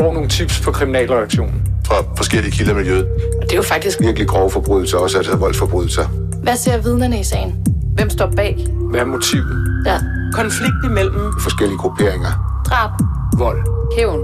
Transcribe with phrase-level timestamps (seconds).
[0.00, 1.62] får nogle tips på kriminalreaktionen.
[1.86, 3.06] Fra forskellige kilder i miljøet.
[3.40, 6.04] Og det er jo faktisk Virkelig grove forbrydelser, også altså voldsforbrydelser.
[6.42, 7.66] Hvad ser vidnerne i sagen?
[7.94, 8.66] Hvem står bag?
[8.90, 9.82] Hvad er motivet?
[9.86, 9.98] Ja.
[10.32, 12.62] Konflikt imellem Forskellige grupperinger.
[12.66, 12.90] Drab.
[13.38, 13.58] Vold.
[13.96, 14.20] Hævn.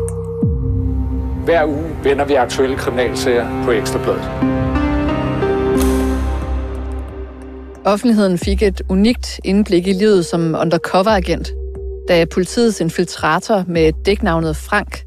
[1.45, 4.31] Hver uge vender vi aktuelle kriminalsager på Ekstrabladet.
[7.85, 11.53] Offentligheden fik et unikt indblik i livet som undercover-agent,
[12.09, 15.07] da politiets infiltrator med dæknavnet Frank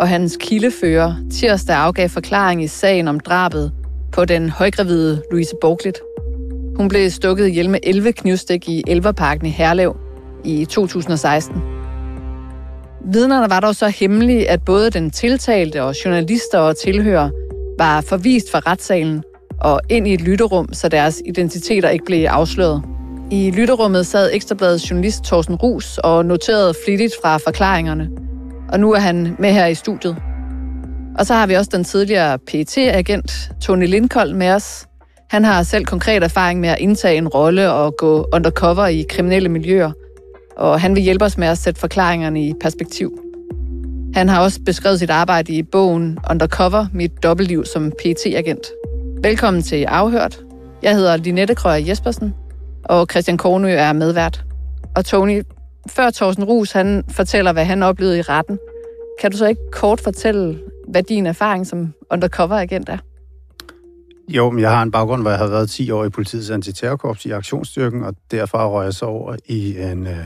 [0.00, 3.72] og hans kildefører tirsdag afgav forklaring i sagen om drabet
[4.12, 5.98] på den højgravide Louise Borglit.
[6.76, 9.96] Hun blev stukket ihjel med 11 knivstik i Elverparken i Herlev
[10.44, 11.62] i 2016.
[13.12, 17.30] Vidnerne var dog så hemmelige, at både den tiltalte og journalister og tilhører
[17.78, 19.22] var forvist fra retssalen
[19.60, 22.82] og ind i et lytterum, så deres identiteter ikke blev afsløret.
[23.30, 28.08] I lytterummet sad Ekstrabladets journalist Thorsten Rus og noterede flittigt fra forklaringerne.
[28.68, 30.16] Og nu er han med her i studiet.
[31.18, 34.86] Og så har vi også den tidligere pt agent Tony Lindkold med os.
[35.30, 39.48] Han har selv konkret erfaring med at indtage en rolle og gå undercover i kriminelle
[39.48, 39.92] miljøer.
[40.56, 43.18] Og han vil hjælpe os med at sætte forklaringerne i perspektiv.
[44.14, 48.66] Han har også beskrevet sit arbejde i bogen Undercover, mit dobbeltliv som pt agent
[49.22, 50.38] Velkommen til Afhørt.
[50.82, 52.34] Jeg hedder Linette Krøyer Jespersen,
[52.84, 54.44] og Christian Kornø er medvært.
[54.96, 55.42] Og Tony,
[55.88, 58.58] før Thorsten Rus han fortæller, hvad han oplevede i retten,
[59.20, 62.98] kan du så ikke kort fortælle, hvad din erfaring som undercover-agent er?
[64.28, 67.26] Jo, men jeg har en baggrund, hvor jeg har været 10 år i politiets antiterrorkorps
[67.26, 70.24] i aktionsstyrken, og derfra røg jeg så over i en øh,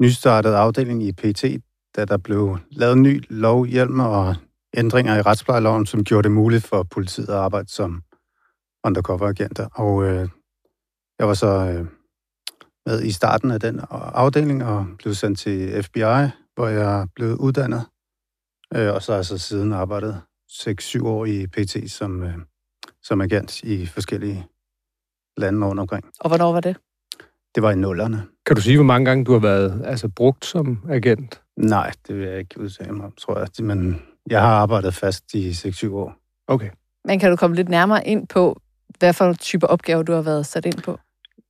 [0.00, 1.44] nystartet afdeling i PT,
[1.96, 4.34] da der blev lavet en ny lovhjelm og
[4.76, 8.02] ændringer i retsplejeloven, som gjorde det muligt for politiet at arbejde som
[8.86, 9.68] undercover-agenter.
[9.74, 10.28] Og øh,
[11.18, 11.86] jeg var så øh,
[12.86, 17.84] med i starten af den afdeling og blev sendt til FBI, hvor jeg blev uddannet.
[18.74, 20.20] Øh, og så har jeg så siden arbejdet
[20.50, 22.34] 6-7 år i PT som, øh,
[23.02, 24.46] som agent i forskellige
[25.36, 26.04] lande rundt omkring.
[26.20, 26.76] Og hvornår var det?
[27.54, 28.22] Det var i nullerne.
[28.46, 31.42] Kan du sige, hvor mange gange du har været altså, brugt som agent?
[31.56, 33.48] Nej, det vil jeg ikke udtale mig om, tror jeg.
[33.64, 36.16] Men jeg har arbejdet fast i 6-7 år.
[36.48, 36.70] Okay.
[37.04, 38.60] Men kan du komme lidt nærmere ind på,
[38.98, 40.98] hvad for type opgaver du har været sat ind på?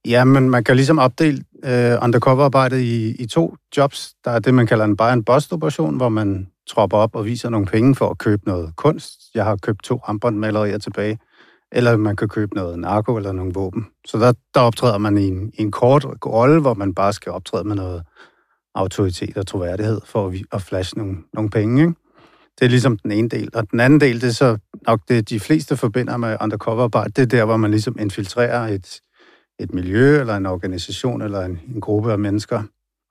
[0.09, 4.15] Ja, men man kan ligesom opdele øh, undercover-arbejdet i, i to jobs.
[4.25, 7.25] Der er det, man kalder en buy and bust operation, hvor man tropper op og
[7.25, 9.21] viser nogle penge for at købe noget kunst.
[9.35, 11.19] Jeg har købt to Rembrandt-malerier tilbage.
[11.73, 13.87] Eller man kan købe noget narko eller nogle våben.
[14.07, 17.33] Så der, der optræder man i en, i en kort rolle, hvor man bare skal
[17.33, 18.03] optræde med noget
[18.75, 21.83] autoritet og troværdighed for at, at flashe nogle, nogle penge.
[21.83, 21.95] Ikke?
[22.59, 23.49] Det er ligesom den ene del.
[23.55, 27.13] Og den anden del, det er så nok det, de fleste forbinder med undercover-arbejde.
[27.17, 29.01] Det er der, hvor man ligesom infiltrerer et,
[29.59, 32.63] et miljø, eller en organisation, eller en, en gruppe af mennesker.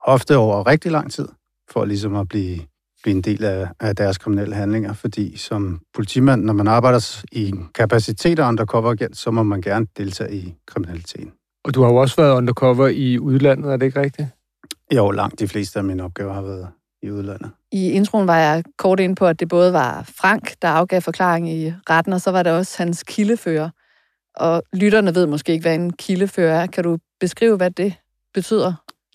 [0.04, 1.28] Ofte over rigtig lang tid,
[1.70, 2.58] for ligesom at blive,
[3.02, 4.92] blive en del af, af deres kriminelle handlinger.
[4.92, 10.34] Fordi som politimand, når man arbejder i kapacitet af undercover-agent, så må man gerne deltage
[10.34, 11.32] i kriminaliteten.
[11.64, 14.28] Og du har jo også været undercover i udlandet, er det ikke rigtigt?
[14.94, 16.68] Jo, langt de fleste af mine opgaver har været
[17.02, 17.50] i udlandet.
[17.72, 21.50] I introen var jeg kort ind på, at det både var Frank, der afgav forklaring
[21.50, 23.70] i retten, og så var det også hans kildefører.
[24.36, 26.66] Og lytterne ved måske ikke, hvad en kildefører er.
[26.66, 27.94] Kan du beskrive, hvad det
[28.34, 28.72] betyder?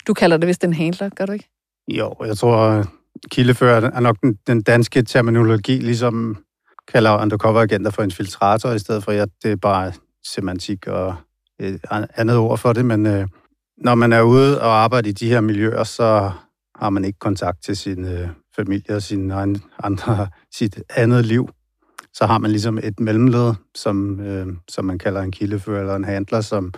[0.08, 1.50] Du kalder det vist en handler, gør du ikke?
[1.88, 2.86] Jo, jeg tror,
[3.32, 6.44] kildefører er nok den, den danske terminologi, ligesom
[6.88, 9.94] kalder undercover-agenter for infiltrator, i stedet for, at det er bare
[10.26, 11.16] semantik og
[11.60, 13.28] et andet ord for det, men øh,
[13.78, 16.32] når man er ude og arbejder i de her miljøer, så
[16.76, 21.50] har man ikke kontakt til sin øh, familie og sin egen, andre, sit andet liv.
[22.14, 26.06] Så har man ligesom et mellemled, som, øh, som man kalder en kildefører eller en
[26.06, 26.74] handler, som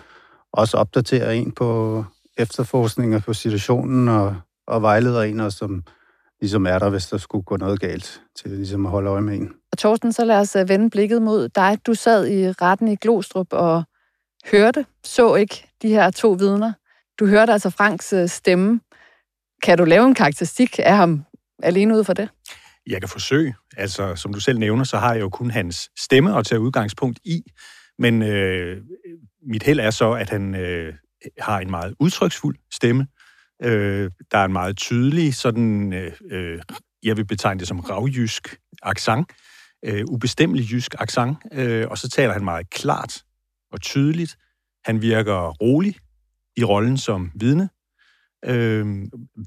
[0.54, 2.04] også opdaterer en på
[2.38, 4.36] efterforskninger på situationen og,
[4.68, 5.84] og vejleder en, og som
[6.42, 9.38] ligesom er der, hvis der skulle gå noget galt, til ligesom at holde øje med
[9.38, 9.54] en.
[9.72, 11.78] Og Torsten, så lad os øh, vende blikket mod dig.
[11.88, 13.84] Du sad i retten i Glostrup og
[14.52, 16.74] hørte, så ikke de her to vidner.
[17.20, 18.80] Du hørte altså Franks øh, stemme.
[19.64, 21.26] Kan du lave en karakteristik af ham
[21.64, 22.30] alene ud for det?
[22.88, 23.56] Jeg kan forsøge.
[23.78, 27.20] Altså, som du selv nævner, så har jeg jo kun hans stemme at tage udgangspunkt
[27.26, 27.42] i.
[28.00, 28.82] Men øh,
[29.48, 30.94] mit held er så, at han øh,
[31.40, 33.08] har en meget udtryksfuld stemme.
[33.64, 36.60] Øh, der er en meget tydelig, sådan, øh, øh
[37.04, 39.32] jeg vil betegne det som ravjysk accent,
[39.86, 43.24] øh, ubestemmelig jysk accent, øh, og så taler han meget klart
[43.72, 44.38] og tydeligt.
[44.86, 45.96] Han virker rolig
[46.58, 47.70] i rollen som vidne,
[48.46, 48.86] øh,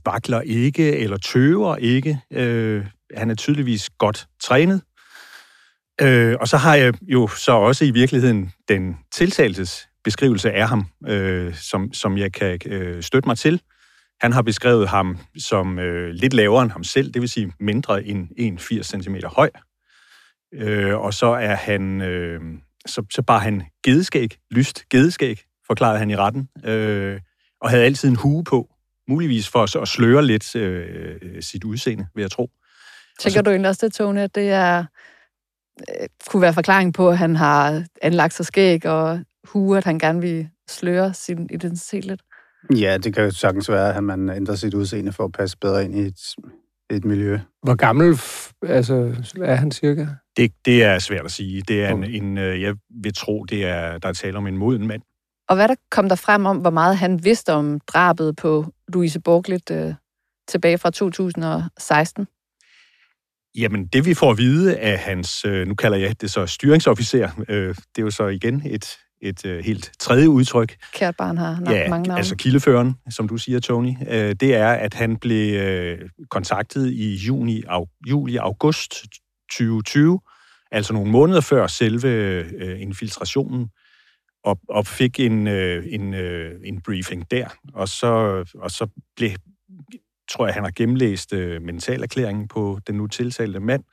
[0.04, 2.20] vakler ikke eller tøver ikke.
[2.32, 4.82] Øh, han er tydeligvis godt trænet.
[6.00, 10.86] Øh, og så har jeg jo så også i virkeligheden den tiltaltes beskrivelse af ham,
[11.08, 13.60] øh, som, som jeg kan øh, støtte mig til.
[14.20, 18.04] Han har beskrevet ham som øh, lidt lavere end ham selv, det vil sige mindre
[18.04, 19.50] end 1,80 cm høj.
[20.54, 22.40] Øh, og så er han, øh,
[22.86, 27.20] så, så bare han gedeskæg, lyst gedeskæg, forklarede han i retten, øh,
[27.60, 28.68] og havde altid en hue på,
[29.08, 32.50] muligvis for at sløre lidt øh, sit udseende, vil jeg tro.
[33.20, 34.84] Tænker du egentlig også det, Tone, at det er,
[35.80, 39.98] øh, kunne være forklaring på, at han har anlagt sig skæg og hue, at han
[39.98, 42.20] gerne vil sløre sin identitet lidt?
[42.74, 45.84] Ja, det kan jo sagtens være, at man ændrer sit udseende for at passe bedre
[45.84, 46.20] ind i et,
[46.90, 47.38] et miljø.
[47.62, 48.18] Hvor gammel
[48.62, 50.06] altså, er han cirka?
[50.36, 51.62] Det, det er svært at sige.
[51.68, 54.56] Det er en, en, øh, jeg vil tro, det er, der er tale om en
[54.56, 55.02] moden mand.
[55.48, 59.20] Og hvad der kom der frem om, hvor meget han vidste om drabet på Louise
[59.20, 59.94] Borglit øh,
[60.48, 62.26] tilbage fra 2016?
[63.56, 67.30] Jamen, det vi får at vide af hans, øh, nu kalder jeg det så styringsofficer,
[67.48, 71.60] øh, det er jo så igen et, et øh, helt tredje udtryk, Kært barn har
[71.60, 72.18] nok ja, mange navne.
[72.18, 75.98] altså kildeføren, som du siger, Tony, øh, det er, at han blev øh,
[76.30, 78.94] kontaktet i juni, au, juli-august
[79.50, 80.20] 2020,
[80.70, 83.68] altså nogle måneder før selve øh, infiltrationen,
[84.46, 89.30] og, og fik en, øh, en, øh, en briefing der, og så, og så blev,
[90.30, 93.84] tror jeg, han har gennemlæst øh, mentalerklæringen på den nu tiltalte mand,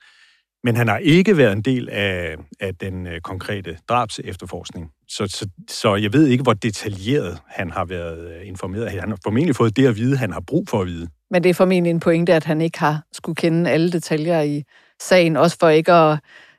[0.64, 4.90] men han har ikke været en del af, af den øh, konkrete drabs efterforskning.
[5.08, 8.90] Så, så, så jeg ved ikke, hvor detaljeret han har været øh, informeret.
[8.90, 11.08] Han har formentlig fået det at vide, han har brug for at vide.
[11.30, 14.62] Men det er formentlig en pointe, at han ikke har skulle kende alle detaljer i
[15.00, 16.18] sagen, også for ikke at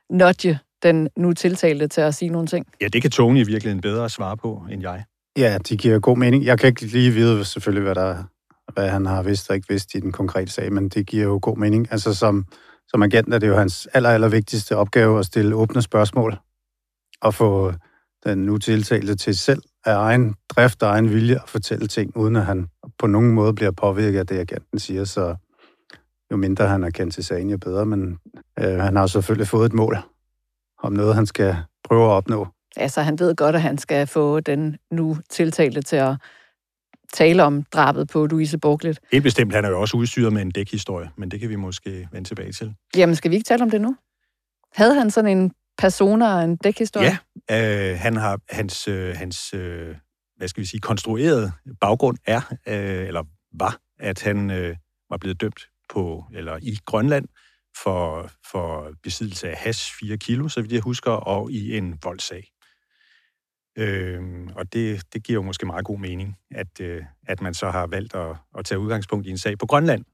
[0.09, 2.65] nudge den nu tiltalte til at sige nogle ting.
[2.81, 5.03] Ja, det kan Tony i virkeligheden bedre svare på, end jeg.
[5.37, 6.45] Ja, de giver god mening.
[6.45, 8.23] Jeg kan ikke lige vide selvfølgelig, hvad, der,
[8.73, 11.39] hvad han har vidst og ikke vidst i den konkrete sag, men det giver jo
[11.41, 11.87] god mening.
[11.91, 12.45] Altså som,
[12.87, 16.37] som agent er det jo hans aller, aller vigtigste opgave at stille åbne spørgsmål
[17.21, 17.73] og få
[18.25, 22.35] den nu tiltalte til selv af egen drift og egen vilje at fortælle ting, uden
[22.35, 22.67] at han
[22.99, 25.03] på nogen måde bliver påvirket af det, agenten siger.
[25.03, 25.35] Så
[26.31, 27.85] jo mindre han er kendt til sagen, jo bedre.
[27.85, 28.17] Men
[28.59, 29.97] øh, han har selvfølgelig fået et mål
[30.85, 32.47] om noget, han skal prøve at opnå.
[32.75, 36.15] Altså, han ved godt, at han skal få den nu tiltalte til at
[37.13, 38.99] tale om drabet på Louise Borglit.
[39.11, 42.07] Helt bestemt, han er jo også udstyret med en dækhistorie, men det kan vi måske
[42.11, 42.73] vende tilbage til.
[42.95, 43.95] Jamen, skal vi ikke tale om det nu?
[44.73, 47.17] Havde han sådan en persona og en dækhistorie?
[47.49, 49.95] Ja, øh, han har hans, øh, hans øh,
[50.37, 51.51] hvad skal vi sige, konstruerede
[51.81, 53.23] baggrund er, øh, eller
[53.59, 54.75] var, at han øh,
[55.09, 55.59] var blevet dømt
[55.89, 57.27] på, eller i Grønland
[57.83, 62.51] for, for besiddelse af hash 4 kilo, så vidt jeg husker, og i en voldssag.
[63.77, 64.21] Øh,
[64.55, 67.87] og det, det giver jo måske meget god mening, at, øh, at man så har
[67.87, 70.05] valgt at, at tage udgangspunkt i en sag på Grønland.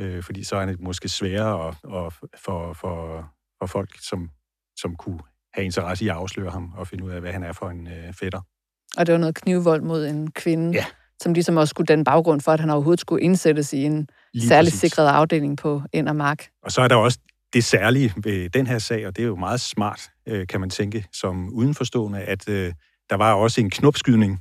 [0.00, 3.28] Øh, fordi så er det måske sværere at, at, for, for,
[3.58, 4.30] for folk, som,
[4.76, 5.20] som kunne
[5.54, 7.86] have interesse i at afsløre ham og finde ud af, hvad han er for en
[7.86, 8.40] øh, fætter.
[8.96, 10.84] Og det var noget knivvold mod en kvinde, Ja.
[11.20, 14.48] Som ligesom også skulle den baggrund for, at han overhovedet skulle indsættes i en Lige
[14.48, 14.80] særligt præcis.
[14.80, 16.46] sikret afdeling på Indermark.
[16.62, 17.18] Og så er der også
[17.52, 20.70] det særlige ved den her sag, og det er jo meget smart, øh, kan man
[20.70, 22.72] tænke, som udenforstående, at øh,
[23.10, 24.40] der var også en knopskydning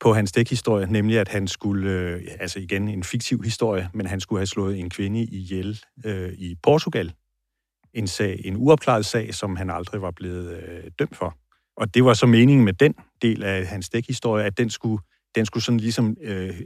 [0.00, 4.20] på hans dækhistorie, nemlig at han skulle, øh, altså igen en fiktiv historie, men han
[4.20, 7.12] skulle have slået en kvinde ihjel øh, i Portugal.
[7.94, 11.36] En sag, en uopklaret sag, som han aldrig var blevet øh, dømt for.
[11.76, 15.02] Og det var så meningen med den del af hans dækhistorie, at den skulle,
[15.34, 16.60] den skulle sådan ligesom øh,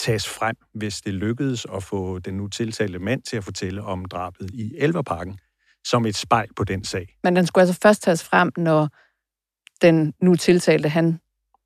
[0.00, 4.04] tages frem, hvis det lykkedes at få den nu tiltalte mand til at fortælle om
[4.04, 5.38] drabet i Elverparken,
[5.86, 7.16] som et spejl på den sag.
[7.24, 8.88] Men den skulle altså først tages frem, når
[9.82, 11.18] den nu tiltalte, han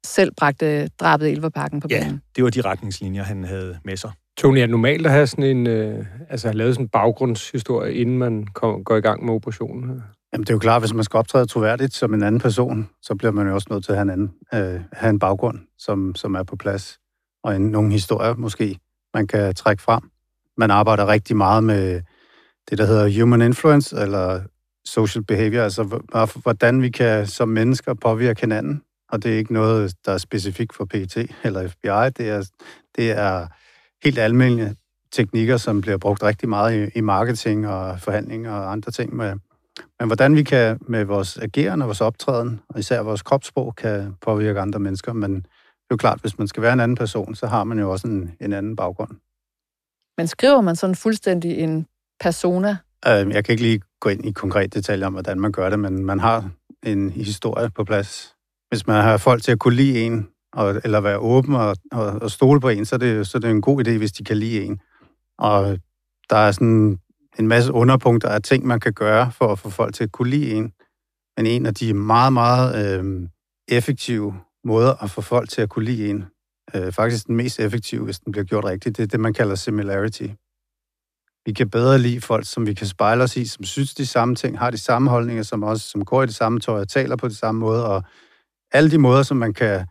[0.06, 2.22] selv bragte drabet i Elverparken på Ja, banen.
[2.36, 4.12] det var de retningslinjer, han havde med sig.
[4.36, 7.94] Tony, er det normalt at have sådan en, øh, altså have lavet sådan en baggrundshistorie,
[7.94, 9.90] inden man kom, går i gang med operationen?
[9.90, 10.00] her?
[10.32, 13.14] Jamen, det er jo klart, hvis man skal optræde troværdigt som en anden person, så
[13.14, 16.14] bliver man jo også nødt til at have en, anden, øh, have en baggrund, som,
[16.14, 16.98] som er på plads.
[17.44, 18.78] Og en, nogle historier måske,
[19.14, 20.10] man kan trække frem.
[20.56, 22.02] Man arbejder rigtig meget med
[22.70, 24.40] det, der hedder human influence, eller
[24.84, 26.00] social behavior, altså
[26.42, 28.82] hvordan vi kan som mennesker påvirke hinanden.
[29.08, 32.10] Og det er ikke noget, der er specifikt for PET eller FBI.
[32.16, 32.50] Det er,
[32.96, 33.46] det er
[34.04, 34.76] helt almindelige
[35.12, 39.34] teknikker, som bliver brugt rigtig meget i, i marketing og forhandling og andre ting med,
[40.00, 44.14] men hvordan vi kan med vores ageren og vores optræden, og især vores kropssprog, kan
[44.20, 45.12] påvirke andre mennesker.
[45.12, 45.44] Men det
[45.90, 48.08] er jo klart, hvis man skal være en anden person, så har man jo også
[48.08, 49.10] en, en anden baggrund.
[50.18, 51.86] Men skriver man sådan fuldstændig en
[52.20, 52.76] persona?
[53.06, 55.78] Øh, Jeg kan ikke lige gå ind i konkrete detaljer om, hvordan man gør det,
[55.78, 56.50] men man har
[56.82, 58.36] en historie på plads.
[58.68, 62.06] Hvis man har folk til at kunne lide en, og, eller være åben og, og,
[62.06, 64.24] og stole på en, så er, det, så er det en god idé, hvis de
[64.24, 64.80] kan lide en.
[65.38, 65.78] Og
[66.30, 66.98] der er sådan
[67.38, 70.30] en masse underpunkter af ting, man kan gøre for at få folk til at kunne
[70.30, 70.72] lide en.
[71.36, 73.28] Men en af de meget, meget øh,
[73.68, 76.24] effektive måder at få folk til at kunne lide en,
[76.74, 78.96] øh, faktisk den mest effektive, hvis den bliver gjort rigtigt.
[78.96, 80.26] Det er det, man kalder similarity.
[81.46, 84.34] Vi kan bedre lide folk, som vi kan spejle os i, som synes de samme
[84.34, 87.16] ting, har de samme holdninger som os, som går i det samme tøj og taler
[87.16, 88.02] på det samme måde, og
[88.72, 89.86] alle de måder, som man kan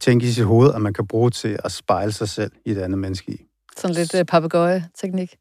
[0.00, 2.78] tænke i sit hoved, og man kan bruge til at spejle sig selv i et
[2.78, 3.46] andet menneske i.
[3.76, 5.36] Sådan lidt uh, papegøje-teknik.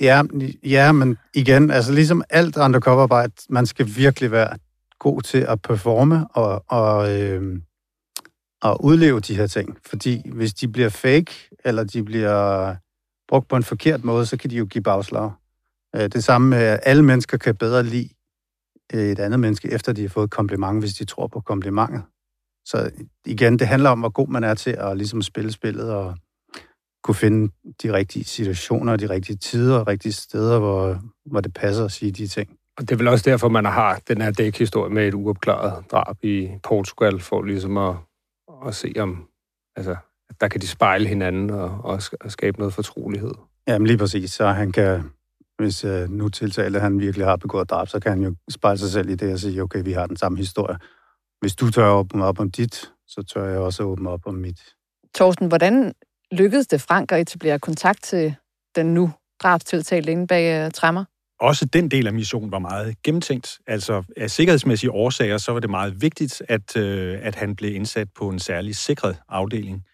[0.00, 0.22] Ja,
[0.64, 4.58] ja, men igen, altså ligesom alt undercover-arbejde, man skal virkelig være
[4.98, 7.60] god til at performe og, og, øh,
[8.62, 9.78] og udleve de her ting.
[9.86, 12.76] Fordi hvis de bliver fake, eller de bliver
[13.28, 15.30] brugt på en forkert måde, så kan de jo give bagslag.
[15.96, 18.08] Øh, det samme med, at alle mennesker kan bedre lide
[18.94, 22.02] øh, et andet menneske, efter de har fået kompliment, hvis de tror på komplimentet.
[22.64, 22.90] Så
[23.26, 26.16] igen, det handler om, hvor god man er til at ligesom spille spillet og
[27.06, 31.84] kunne finde de rigtige situationer, de rigtige tider og rigtige steder, hvor, hvor det passer
[31.84, 32.48] at sige de ting.
[32.76, 36.16] Og det er vel også derfor, man har den her dækhistorie med et uopklaret drab
[36.22, 37.94] i Portugal, for ligesom at,
[38.66, 39.28] at se om,
[39.76, 39.96] altså,
[40.30, 43.32] at der kan de spejle hinanden og, og skabe noget fortrolighed.
[43.68, 45.02] Jamen lige præcis, så han kan,
[45.58, 48.90] hvis uh, nu tiltalte han virkelig har begået drab, så kan han jo spejle sig
[48.90, 50.76] selv i det og sige, okay, vi har den samme historie.
[51.40, 54.60] Hvis du tør åbne op om dit, så tør jeg også åbne op om mit.
[55.14, 55.92] Torsten, hvordan
[56.32, 58.34] lykkedes det Frank at etablere kontakt til
[58.76, 60.72] den nu drabstiltalte inde bag uh,
[61.40, 63.58] Også den del af missionen var meget gennemtænkt.
[63.66, 68.08] Altså af sikkerhedsmæssige årsager, så var det meget vigtigt, at, øh, at han blev indsat
[68.18, 69.84] på en særlig sikret afdeling,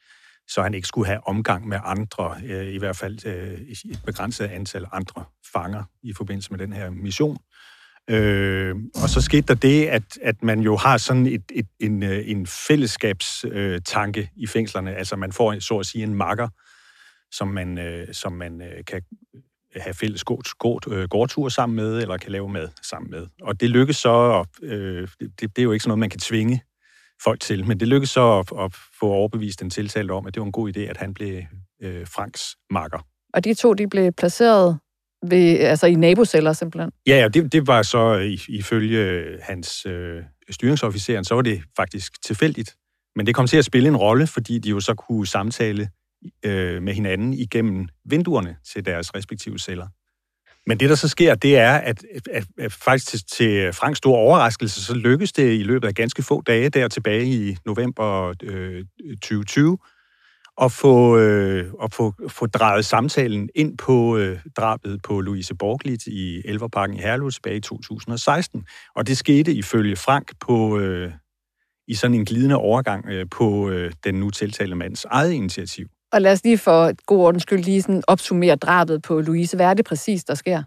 [0.48, 4.44] så han ikke skulle have omgang med andre, øh, i hvert fald øh, et begrænset
[4.44, 7.36] antal andre fanger i forbindelse med den her mission.
[8.11, 12.02] Øh, og så skete der det, at, at man jo har sådan et, et, en,
[12.02, 14.94] øh, en fællesskabstanke øh, i fængslerne.
[14.94, 16.49] Altså man får så at sige en makker,
[17.32, 19.02] som man, øh, som man øh, kan
[19.76, 20.25] have fælles
[20.90, 23.26] øh, gårdtur sammen med, eller kan lave mad sammen med.
[23.42, 26.21] Og det lykkes så, og, øh, det, det er jo ikke sådan noget, man kan
[26.21, 26.62] tvinge
[27.25, 30.40] folk til, men det lykkes så at, at få overbevist den tiltalte om, at det
[30.40, 31.42] var en god idé, at han blev
[31.82, 33.06] øh, Franks makker.
[33.35, 34.78] Og de to, de blev placeret
[35.31, 36.91] ved, altså i naboceller simpelthen?
[37.07, 41.62] Ja, ja det, det var så øh, ifølge øh, hans øh, styringsofficeren, så var det
[41.76, 42.76] faktisk tilfældigt.
[43.17, 45.88] Men det kom til at spille en rolle, fordi de jo så kunne samtale
[46.45, 49.87] øh, med hinanden igennem vinduerne til deres respektive celler.
[50.67, 54.19] Men det, der så sker, det er, at, at, at faktisk til, til Franks store
[54.19, 58.85] overraskelse, så lykkedes det i løbet af ganske få dage der tilbage i november øh,
[59.12, 59.79] 2020
[60.61, 66.06] at få, øh, at få, få drejet samtalen ind på øh, drabet på Louise Borglit
[66.06, 68.66] i Elverparken i Herlev tilbage i 2016.
[68.97, 71.12] Og det skete ifølge Frank på, øh,
[71.88, 75.87] i sådan en glidende overgang øh, på øh, den nu tiltalte mands eget initiativ.
[76.12, 79.56] Og lad os lige for god ordens skyld lige sådan opsummere drabet på Louise.
[79.56, 80.62] Hvad er det præcis, der sker?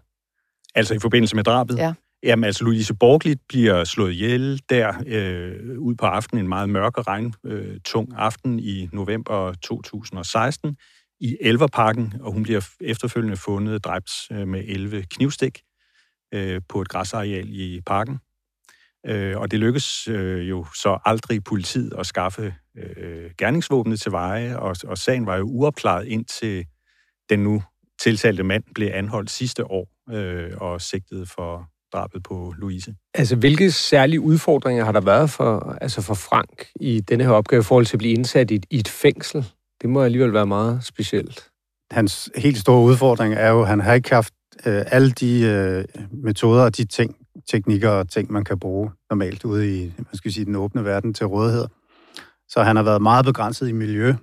[0.74, 1.78] Altså i forbindelse med drabet?
[1.78, 1.92] Ja.
[2.26, 6.98] Jamen altså, Louise Borglit bliver slået ihjel der øh, ud på aftenen, en meget mørk
[6.98, 10.76] og regntung øh, aften i november 2016
[11.20, 15.60] i Elverparken, og hun bliver efterfølgende fundet dræbt øh, med 11 knivstik
[16.34, 18.18] øh, på et græsareal i parken.
[19.06, 24.58] Øh, og det lykkes øh, jo så aldrig politiet at skaffe øh, gerningsvåbnet til veje,
[24.58, 26.66] og, og sagen var jo uopklaret indtil
[27.30, 27.62] den nu
[28.02, 32.94] tiltalte mand blev anholdt sidste år øh, og sigtet for drabet på Louise.
[33.14, 37.60] Altså, hvilke særlige udfordringer har der været for, altså for Frank i denne her opgave
[37.60, 39.46] i forhold til at blive indsat i, i et fængsel?
[39.82, 41.48] Det må alligevel være meget specielt.
[41.90, 44.34] Hans helt store udfordring er jo, at han har ikke haft
[44.66, 47.16] øh, alle de øh, metoder og de ting,
[47.50, 51.14] teknikker og ting, man kan bruge normalt ude i man skal sige, den åbne verden
[51.14, 51.66] til rådighed.
[52.48, 54.14] Så han har været meget begrænset i miljø,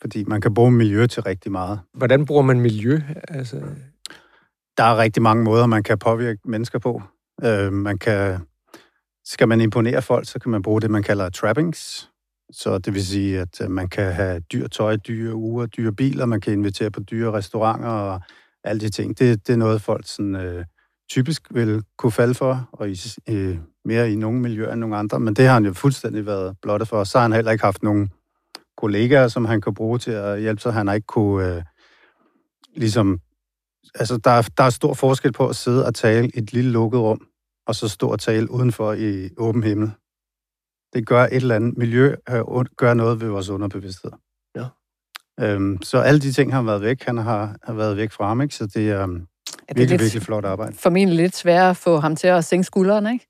[0.00, 1.80] fordi man kan bruge miljø til rigtig meget.
[1.94, 3.00] Hvordan bruger man miljø?
[3.28, 3.62] Altså...
[4.76, 7.02] Der er rigtig mange måder, man kan påvirke mennesker på.
[7.44, 8.40] Øh, man kan,
[9.24, 12.10] skal man imponere folk, så kan man bruge det, man kalder trappings.
[12.52, 16.26] Så det vil sige, at øh, man kan have dyr tøj, dyre uger, dyre biler,
[16.26, 18.20] man kan invitere på dyre restauranter og
[18.64, 19.18] alle de ting.
[19.18, 20.64] Det, det er noget, folk sådan, øh,
[21.10, 25.20] typisk vil kunne falde for, og i, øh, mere i nogle miljøer end nogle andre,
[25.20, 27.04] men det har han jo fuldstændig været blottet for.
[27.04, 28.10] Så har han heller ikke haft nogen
[28.76, 30.72] kollegaer, som han kan bruge til at hjælpe sig.
[30.72, 31.62] Han har ikke kunne øh,
[32.76, 33.20] ligesom...
[33.94, 36.70] Altså, der er, der er stor forskel på at sidde og tale i et lille
[36.70, 37.26] lukket rum,
[37.66, 39.90] og så stå og tale udenfor i åben himmel.
[40.94, 44.10] Det gør et eller andet miljø, øh, gør noget ved vores underbevidsthed.
[44.56, 44.66] Ja.
[45.40, 47.02] Øhm, så alle de ting har været væk.
[47.02, 48.54] Han har, har været væk fra ham, ikke?
[48.54, 49.26] Så det er, um, er det
[49.68, 50.76] virkelig, lidt, virkelig flot arbejde.
[50.76, 53.26] Formentlig lidt svært at få ham til at sænke skuldrene, ikke?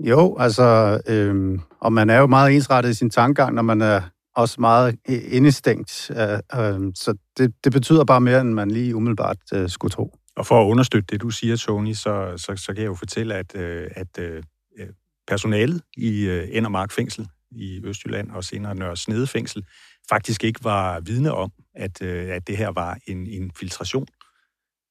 [0.00, 4.00] Jo, altså, øhm, og man er jo meget ensrettet i sin tankegang, når man er
[4.38, 6.10] også meget øh, indestængt.
[6.10, 10.14] Øh, øh, så det, det betyder bare mere, end man lige umiddelbart øh, skulle tro.
[10.36, 13.34] Og for at understøtte det, du siger, Tony, så, så, så kan jeg jo fortælle,
[13.34, 14.42] at, øh, at øh,
[14.78, 14.86] øh
[15.26, 19.64] personalet i øh, Endermark Fængsel i Østjylland og senere Nørre Snede Fængsel
[20.08, 24.06] faktisk ikke var vidne om, at, øh, at det her var en infiltration.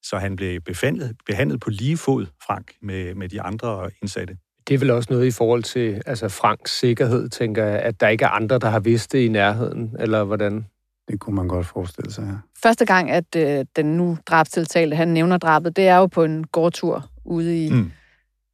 [0.03, 4.37] Så han blev behandlet, behandlet på lige fod, Frank, med, med de andre indsatte.
[4.67, 8.07] Det er vel også noget i forhold til altså Franks sikkerhed, tænker jeg, at der
[8.07, 10.65] ikke er andre, der har vidst det i nærheden, eller hvordan?
[11.07, 12.33] Det kunne man godt forestille sig, ja.
[12.63, 16.47] Første gang, at øh, den nu drabstiltalte, han nævner drabet, det er jo på en
[16.47, 17.91] gårdtur ude i mm.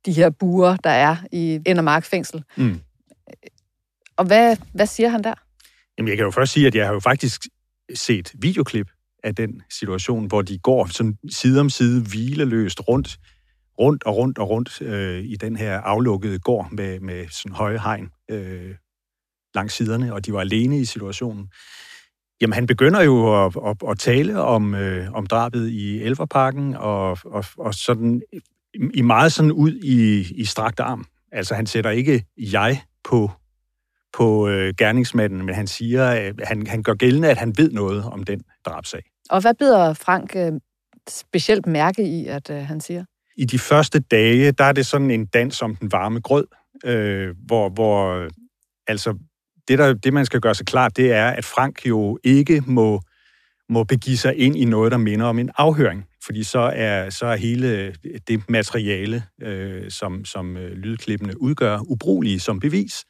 [0.05, 2.43] de her buer, der er i Endermark fængsel.
[2.57, 2.79] Mm.
[4.17, 5.33] Og hvad, hvad siger han der?
[5.97, 7.41] Jamen, jeg kan jo først sige, at jeg har jo faktisk
[7.93, 8.87] set videoklip
[9.23, 13.17] af den situation, hvor de går sådan side om side hvileløst rundt,
[13.79, 17.79] rundt og rundt og rundt øh, i den her aflukkede gård med, med sådan høje
[17.79, 18.75] hegn øh,
[19.55, 21.49] langs siderne, og de var alene i situationen.
[22.41, 27.17] Jamen, han begynder jo at, at, at tale om, øh, om drabet i Elverparken, og,
[27.25, 28.21] og, og sådan
[28.93, 31.05] i meget sådan ud i, i strakt arm.
[31.31, 33.31] Altså, han sætter ikke jeg på
[34.13, 38.03] på øh, gerningsmanden, men han siger, at han, han gør gældende, at han ved noget
[38.03, 39.01] om den drabsag.
[39.29, 40.51] Og hvad bider Frank øh,
[41.09, 43.05] specielt mærke i, at øh, han siger?
[43.37, 46.47] I de første dage, der er det sådan en dans om den varme grød,
[46.85, 48.27] øh, hvor, hvor
[48.87, 49.17] altså
[49.67, 53.01] det, der, det, man skal gøre sig klart, det er, at Frank jo ikke må,
[53.69, 56.05] må begive sig ind i noget, der minder om en afhøring.
[56.25, 57.95] Fordi så er, så er hele
[58.27, 63.05] det materiale, øh, som, som øh, lydklippene udgør, ubrugelige som bevis.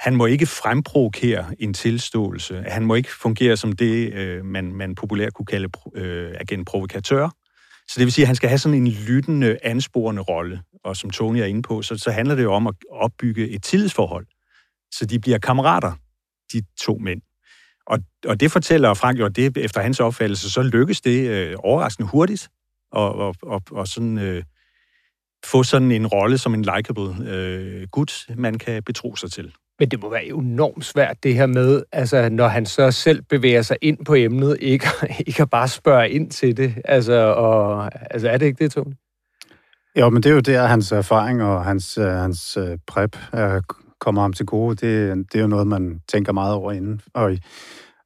[0.00, 2.64] Han må ikke fremprovokere en tilståelse.
[2.66, 7.30] Han må ikke fungere som det, øh, man, man populært kunne kalde øh, agent provokatør.
[7.90, 10.62] Så det vil sige, at han skal have sådan en lyttende, ansporende rolle.
[10.84, 13.62] Og som Tony er inde på, så, så handler det jo om at opbygge et
[13.62, 14.26] tillidsforhold.
[14.92, 15.92] Så de bliver kammerater,
[16.52, 17.22] de to mænd.
[17.86, 21.56] Og, og det fortæller Frank jo, at det efter hans opfattelse, så lykkes det øh,
[21.58, 22.48] overraskende hurtigt.
[22.92, 24.18] Og, og, og, og sådan...
[24.18, 24.42] Øh,
[25.44, 29.52] få sådan en rolle som en likable øh, gut, man kan betro sig til.
[29.80, 33.62] Men det må være enormt svært, det her med, altså, når han så selv bevæger
[33.62, 34.86] sig ind på emnet, ikke,
[35.26, 36.74] ikke at bare spørge ind til det.
[36.84, 38.92] Altså, og, altså er det ikke det, Tony?
[39.96, 43.16] Jo, men det er jo der, hans erfaring og hans, øh, hans øh, prep
[44.00, 44.76] kommer ham til gode.
[44.76, 47.00] Det, det er jo noget, man tænker meget over inden.
[47.14, 47.38] Og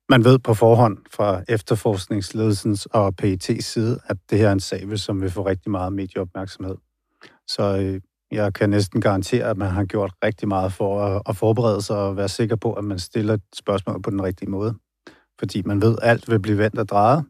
[0.08, 4.98] man ved på forhånd fra efterforskningsledelsens og PET's side, at det her er en sag,
[4.98, 6.76] som vil få rigtig meget medieopmærksomhed.
[7.46, 8.00] Så øh,
[8.32, 11.96] jeg kan næsten garantere, at man har gjort rigtig meget for at, at forberede sig
[11.96, 14.74] og være sikker på, at man stiller spørgsmål på den rigtige måde.
[15.38, 17.24] Fordi man ved, at alt vil blive vendt og drejet.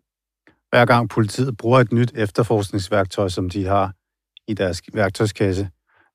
[0.70, 3.92] Hver gang politiet bruger et nyt efterforskningsværktøj, som de har
[4.48, 5.68] i deres værktøjskasse,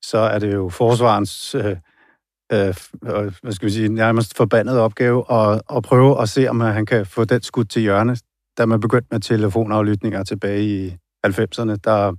[0.04, 1.76] så er det jo forsvarens øh,
[2.52, 6.60] øh, øh hvad skal vi sige, nærmest forbandet opgave at, at prøve at se, om
[6.60, 8.16] han kan få den skudt til hjørne.
[8.58, 12.14] Da man begyndte med telefonaflytninger tilbage i 90'erne, der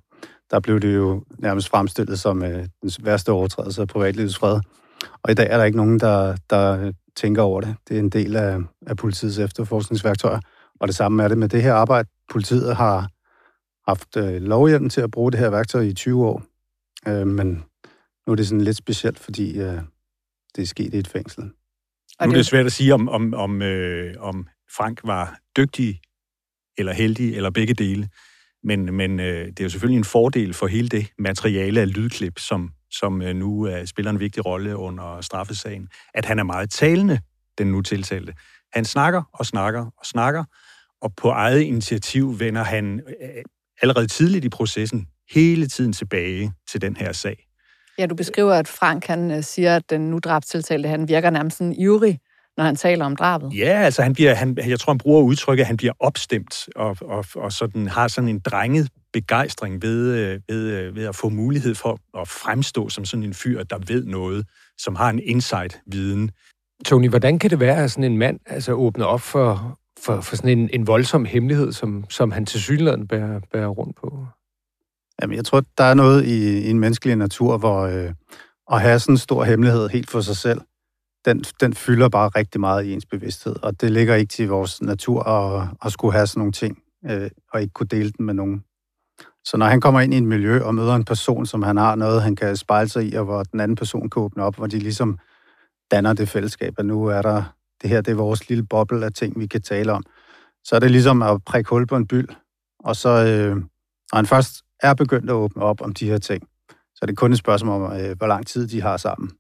[0.52, 4.60] der blev det jo nærmest fremstillet som øh, den værste overtrædelse af privatlivets fred.
[5.24, 7.76] Og i dag er der ikke nogen, der, der tænker over det.
[7.90, 10.40] Det er en del af, af politiets efterforskningsværktøjer.
[10.80, 12.10] Og det samme er det med det her arbejde.
[12.32, 13.10] Politiet har
[13.88, 16.44] haft øh, lovhjelm til at bruge det her værktøj i 20 år.
[17.08, 17.64] Øh, men
[18.28, 19.80] nu er det sådan lidt specielt, fordi øh,
[20.56, 21.44] det er sket i et fængsel.
[22.20, 26.02] Og nu er det svært at sige, om, om, om, øh, om Frank var dygtig
[26.78, 28.10] eller heldig, eller begge dele.
[28.64, 32.40] Men, men øh, det er jo selvfølgelig en fordel for hele det materiale af lydklip,
[32.40, 36.70] som, som øh, nu øh, spiller en vigtig rolle under straffesagen, at han er meget
[36.70, 37.20] talende,
[37.58, 38.34] den nu tiltalte.
[38.74, 40.44] Han snakker og snakker og snakker,
[41.02, 43.44] og på eget initiativ vender han øh,
[43.82, 47.48] allerede tidligt i processen hele tiden tilbage til den her sag.
[47.98, 51.58] Ja, du beskriver, at Frank han øh, siger, at den nu drabstiltalte, han virker nærmest
[51.58, 52.20] sådan ivrig
[52.58, 53.52] når han taler om drabet?
[53.58, 56.98] Ja, altså han bliver, han, jeg tror, han bruger udtrykket, at han bliver opstemt og,
[57.02, 61.30] og, og sådan, har sådan en drenget begejstring ved, øh, ved, øh, ved at få
[61.30, 64.46] mulighed for at fremstå som sådan en fyr, der ved noget,
[64.78, 66.32] som har en insight-viden.
[66.86, 70.36] Tony, hvordan kan det være, at sådan en mand altså, åbner op for, for, for
[70.36, 74.26] sådan en, en voldsom hemmelighed, som, som han til synligheden bærer, bærer rundt på?
[75.22, 78.14] Jamen, jeg tror, der er noget i, i en menneskelig natur, hvor øh,
[78.72, 80.62] at have sådan en stor hemmelighed helt for sig selv,
[81.26, 84.82] den, den fylder bare rigtig meget i ens bevidsthed, og det ligger ikke til vores
[84.82, 86.78] natur at, at skulle have sådan nogle ting,
[87.10, 88.64] øh, og ikke kunne dele den med nogen.
[89.44, 91.96] Så når han kommer ind i et miljø og møder en person, som han har
[91.96, 94.68] noget, han kan spejle sig i, og hvor den anden person kan åbne op, hvor
[94.68, 95.20] de ligesom
[95.92, 97.44] danner det fællesskab, at nu er der,
[97.82, 100.04] det her det er vores lille boble af ting, vi kan tale om.
[100.64, 102.30] Så er det ligesom at prikke hul på en byld,
[102.80, 106.44] og så, øh, når han først er begyndt at åbne op om de her ting,
[106.70, 109.32] så er det kun et spørgsmål om, øh, hvor lang tid de har sammen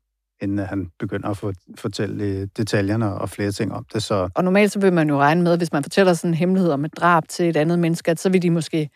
[0.41, 4.03] inden han begynder at fortælle detaljerne og flere ting om det.
[4.03, 4.29] Så...
[4.35, 6.85] Og normalt så vil man jo regne med, hvis man fortæller sådan en hemmelighed om
[6.85, 8.89] et drab til et andet menneske, at så vil de måske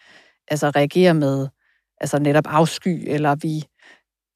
[0.48, 1.48] altså, reagere med
[2.02, 3.64] altså netop afsky, eller vi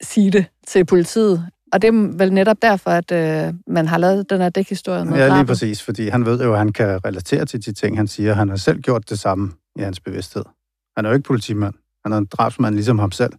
[0.02, 1.46] sige det til politiet.
[1.74, 5.14] Og det er vel netop derfor, at øh, man har lavet den her dækhistorie med
[5.14, 5.48] Ja, lige drabet.
[5.48, 8.34] præcis, fordi han ved jo, at han kan relatere til de ting, han siger.
[8.34, 10.44] Han har selv gjort det samme i hans bevidsthed.
[10.98, 11.74] Han er jo ikke politimand.
[12.06, 13.34] Han er en drabsmand ligesom ham selv.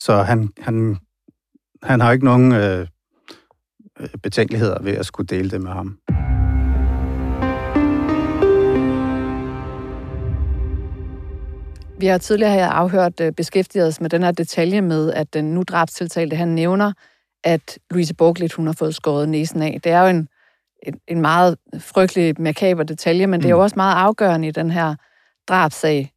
[0.00, 0.96] Så han, han,
[1.82, 2.86] han har ikke nogen øh, øh,
[4.22, 5.98] betænkeligheder ved at skulle dele det med ham.
[11.98, 15.54] Vi har tidligere her afhørt øh, beskæftiget os med den her detalje med, at den
[15.54, 16.92] nu drabstiltalte, han nævner,
[17.44, 19.80] at Louise Borglit, hun har fået skåret næsen af.
[19.84, 20.28] Det er jo en,
[20.86, 24.70] en, en meget frygtelig, makaber detalje, men det er jo også meget afgørende i den
[24.70, 24.94] her
[25.48, 26.12] drabsag,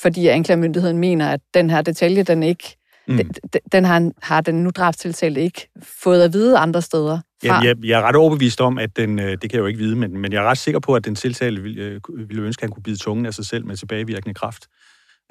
[0.00, 2.77] fordi anklagemyndigheden mener, at den her detalje, den ikke,
[3.08, 3.16] Mm.
[3.16, 3.32] den,
[3.72, 5.68] den har, har den nu drabstiltalte ikke
[6.02, 7.64] fået at vide andre steder fra.
[7.64, 9.78] Ja, jeg, jeg er ret overbevist om, at den, øh, det kan jeg jo ikke
[9.78, 12.60] vide, men, men jeg er ret sikker på, at den tiltalte ville, øh, ville ønske,
[12.60, 14.66] at han kunne bide tungen af sig selv med tilbagevirkende kraft.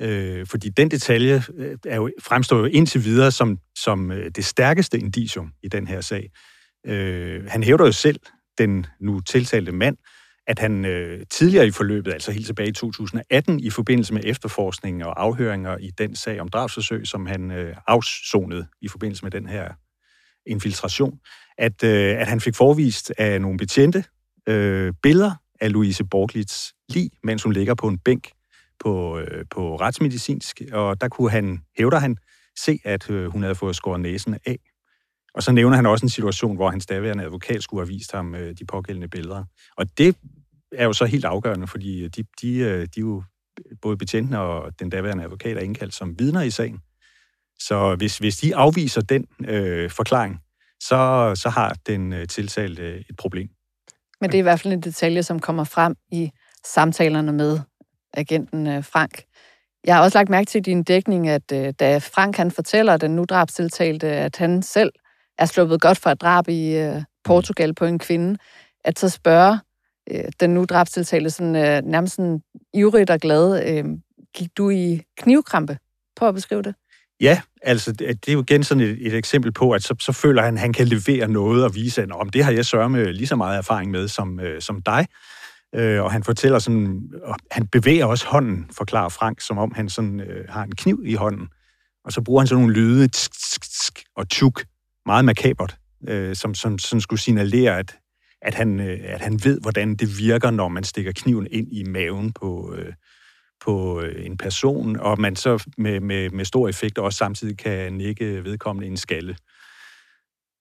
[0.01, 4.99] Øh, fordi den detalje øh, er jo, fremstår jo indtil videre som, som det stærkeste
[4.99, 6.29] indicium i den her sag.
[6.87, 8.19] Øh, han hævder jo selv,
[8.57, 9.97] den nu tiltalte mand,
[10.47, 15.05] at han øh, tidligere i forløbet, altså helt tilbage i 2018, i forbindelse med efterforskning
[15.05, 19.47] og afhøringer i den sag om drabsforsøg, som han øh, afsonede i forbindelse med den
[19.47, 19.69] her
[20.45, 21.19] infiltration,
[21.57, 24.03] at, øh, at han fik forvist af nogle betjente
[24.47, 25.31] øh, billeder
[25.61, 28.31] af Louise Borglits lig, mens hun ligger på en bænk
[28.79, 32.17] på, øh, på retsmedicinsk, og der kunne han, hævder han,
[32.57, 34.59] se, at øh, hun havde fået skåret næsen af.
[35.33, 38.35] Og så nævner han også en situation, hvor hans daværende advokat skulle have vist ham
[38.35, 39.43] øh, de pågældende billeder.
[39.77, 40.15] Og det
[40.71, 43.23] er jo så helt afgørende, fordi øh, de, de, øh, de er jo
[43.81, 46.79] både betjentene og den daværende advokat er indkaldt som vidner i sagen.
[47.59, 50.39] Så hvis, hvis de afviser den øh, forklaring,
[50.83, 53.49] så, så har den øh, tiltalte øh, et problem.
[54.21, 56.31] Men det er i hvert fald en detalje, som kommer frem i
[56.65, 57.59] samtalerne med
[58.13, 59.23] agenten øh, Frank.
[59.83, 63.15] Jeg har også lagt mærke til din dækning, at øh, da Frank han fortæller den
[63.15, 64.91] nu drabstiltalte, at han selv
[65.37, 68.37] er sluppet godt for et drab i øh, Portugal på en kvinde,
[68.85, 69.57] at så spørger
[70.11, 72.41] øh, den nu drabstiltalte sådan, øh, nærmest sådan
[72.73, 73.85] ivrigt og glad, øh,
[74.35, 75.77] gik du i knivkrampe?
[76.15, 76.75] Prøv at beskrive det.
[77.21, 80.11] Ja, altså det det er jo igen sådan et, et eksempel på, at så, så
[80.11, 83.11] føler han, at han kan levere noget og vise, at om det har jeg sørme
[83.11, 85.07] lige så meget erfaring med som, øh, som dig.
[85.75, 89.89] Øh, og han fortæller sådan, og han bevæger også hånden, forklarer Frank, som om han
[89.89, 91.47] sådan øh, har en kniv i hånden.
[92.05, 94.63] Og så bruger han sådan nogle lyde, tsk, tsk, tsk, og tjuk,
[95.05, 97.95] meget makabert, øh, som, som sådan skulle signalere, at,
[98.47, 101.83] at, han, øh, at han ved, hvordan det virker, når man stikker kniven ind i
[101.83, 102.93] maven på, øh,
[103.65, 107.93] på øh, en person, og man så med, med, med stor effekt også samtidig kan
[107.93, 109.35] nikke vedkommende en skalle.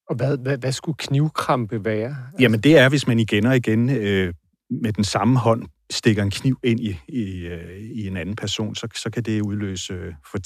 [0.09, 2.16] Og hvad, hvad, hvad skulle knivkrampe være?
[2.40, 4.35] Jamen det er, hvis man igen og igen øh,
[4.70, 8.75] med den samme hånd stikker en kniv ind i, i, øh, i en anden person,
[8.75, 10.38] så, så kan det udløse, øh, for,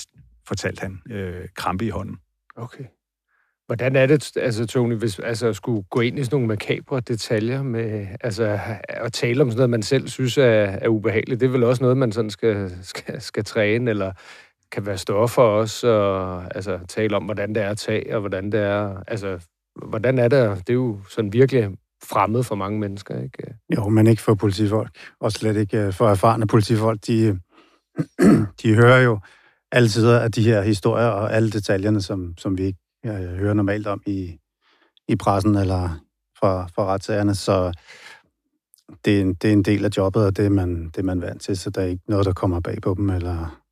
[0.49, 2.17] fortalt han, øh, krampe i hånden.
[2.57, 2.85] Okay.
[3.71, 7.01] Hvordan er det, altså Tony, hvis altså, at skulle gå ind i sådan nogle makabre
[7.01, 11.47] detaljer med, altså at tale om sådan noget, man selv synes er, er ubehageligt, det
[11.47, 14.13] er vel også noget, man sådan skal, skal, skal træne, eller
[14.73, 18.53] kan være stoffer også, og altså tale om, hvordan det er at tage, og hvordan
[18.53, 19.47] det er, altså,
[19.89, 21.69] hvordan er det, det er jo sådan virkelig
[22.05, 23.55] fremmed for mange mennesker, ikke?
[23.77, 24.91] Jo, men ikke for politifolk.
[25.21, 27.01] Og slet ikke øh, for erfarne politifolk.
[27.07, 27.41] De,
[28.63, 29.21] de hører jo
[29.73, 33.87] altid af de her historier og alle detaljerne, som, som vi ikke øh, hører normalt
[33.87, 34.39] om i,
[35.09, 36.05] i pressen eller
[36.39, 37.35] fra, fra retssagerne.
[37.35, 37.73] Så
[39.05, 41.03] det er, en, det er en del af jobbet, og det er, man, det er
[41.03, 43.63] man vant til, så der er ikke noget, der kommer bag på dem, eller,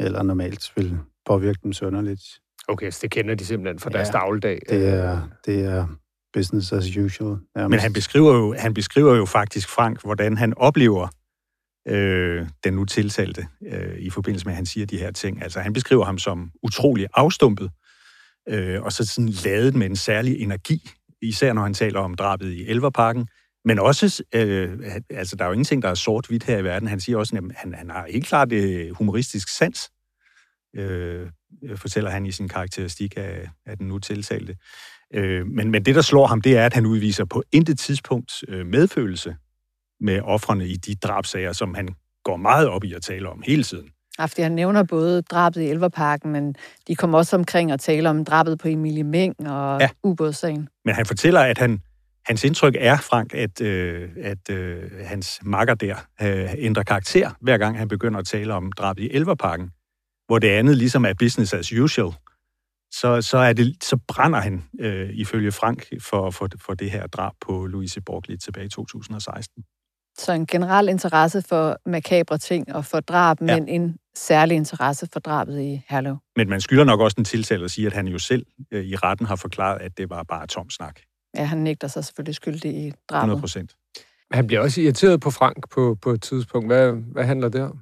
[0.00, 2.22] eller normalt vil påvirke dem sønderligt.
[2.68, 4.60] Okay, så det kender de simpelthen fra deres Ja, dagligdag.
[4.68, 5.86] Det er, det er
[6.32, 7.38] business as usual.
[7.56, 7.70] Nærmest.
[7.70, 11.08] Men han beskriver, jo, han beskriver jo faktisk, Frank, hvordan han oplever
[11.88, 15.42] øh, den nu tiltalte øh, i forbindelse med, at han siger de her ting.
[15.42, 17.70] Altså, han beskriver ham som utrolig afstumpet,
[18.48, 20.90] øh, og så sådan ladet med en særlig energi,
[21.22, 23.28] især når han taler om drabet i Elverparken,
[23.64, 24.78] men også, øh,
[25.10, 26.88] altså der er jo ingenting, der er sort-hvidt her i verden.
[26.88, 29.90] Han siger også, at han, han har helt klart øh, humoristisk sans,
[30.76, 31.30] øh,
[31.76, 34.56] fortæller han i sin karakteristik af, af den nu tiltalte.
[35.14, 38.32] Øh, men, men det, der slår ham, det er, at han udviser på intet tidspunkt
[38.48, 39.36] øh, medfølelse
[40.00, 41.88] med offrene i de drabsager, som han
[42.24, 43.88] går meget op i at tale om hele tiden.
[44.18, 46.54] Ja, fordi han nævner både drabet i Elverparken, men
[46.88, 49.88] de kommer også omkring og taler om drabet på Emilie Meng og Ja.
[50.02, 50.68] ubådssagen.
[50.84, 51.80] Men han fortæller, at han,
[52.26, 57.58] hans indtryk er, Frank, at, øh, at øh, hans makker der øh, ændrer karakter, hver
[57.58, 59.70] gang han begynder at tale om drabet i Elverparken,
[60.26, 62.12] hvor det andet ligesom er business as usual.
[62.92, 67.06] Så, så, er det, så brænder han, øh, ifølge Frank, for, for, for det her
[67.06, 69.64] drab på Louise Borgli tilbage i 2016.
[70.18, 73.46] Så en generel interesse for makabre ting og for drab, ja.
[73.46, 76.16] men en særlig interesse for drabet i Herlev.
[76.36, 78.96] Men man skylder nok også den tiltale at sige, at han jo selv øh, i
[78.96, 81.00] retten har forklaret, at det var bare tom snak.
[81.36, 83.22] Ja, han nægter sig selvfølgelig skyldig i drabet.
[83.22, 83.74] 100 procent.
[84.30, 86.68] Han bliver også irriteret på Frank på, på et tidspunkt.
[86.68, 87.78] Hvad, hvad handler det om?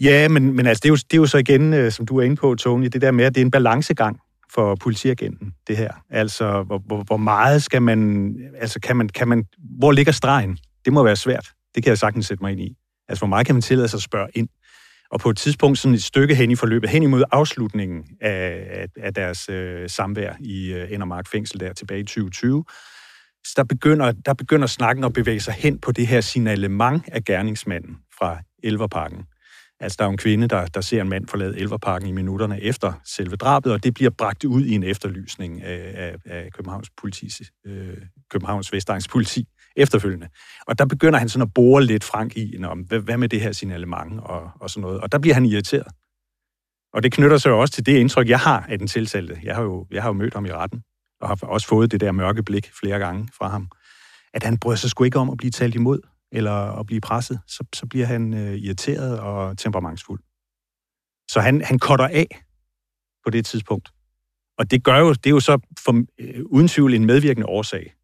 [0.00, 2.18] Ja, men, men altså, det, er jo, det er jo så igen, øh, som du
[2.18, 4.20] er inde på, Tony, det der med, at det er en balancegang
[4.54, 5.90] for politiagenten, det her.
[6.10, 9.44] Altså, hvor, hvor, hvor meget skal man, altså, kan man, kan man,
[9.78, 10.58] hvor ligger stregen?
[10.84, 11.52] Det må være svært.
[11.76, 12.76] Det kan jeg sagtens sætte mig ind i.
[13.08, 14.48] Altså, hvor meget kan man tillade sig at spørge ind?
[15.10, 18.86] Og på et tidspunkt, sådan et stykke hen i forløbet, hen imod afslutningen af, af,
[18.96, 22.64] af deres øh, samvær i øh, Endermark fængsel der tilbage i 2020,
[23.44, 27.24] så der begynder, der begynder snakken at bevæge sig hen på det her signalement af
[27.24, 29.24] gerningsmanden fra Elverparken.
[29.80, 32.62] Altså, der er jo en kvinde, der, der ser en mand forlade Elverparken i minutterne
[32.62, 36.90] efter selve drabet, og det bliver bragt ud i en efterlysning af, af, af Københavns,
[37.00, 37.96] politis, øh,
[38.30, 40.28] Københavns Vestegns politi efterfølgende.
[40.66, 43.52] Og der begynder han sådan at bore lidt Frank i, om, hvad, med det her
[43.52, 45.00] signalement og, og sådan noget.
[45.00, 45.86] Og der bliver han irriteret.
[46.92, 49.40] Og det knytter sig jo også til det indtryk, jeg har af den tiltalte.
[49.42, 50.82] Jeg har jo, jeg har jo mødt ham i retten,
[51.20, 53.68] og har også fået det der mørke blik flere gange fra ham.
[54.34, 56.00] At han bryder sig sgu ikke om at blive talt imod
[56.32, 60.20] eller at blive presset, så, så bliver han øh, irriteret og temperamentsfuld.
[61.30, 62.26] Så han, han cutter af
[63.24, 63.88] på det tidspunkt.
[64.58, 67.94] Og det gør jo, det er jo så for, øh, uden tvivl en medvirkende årsag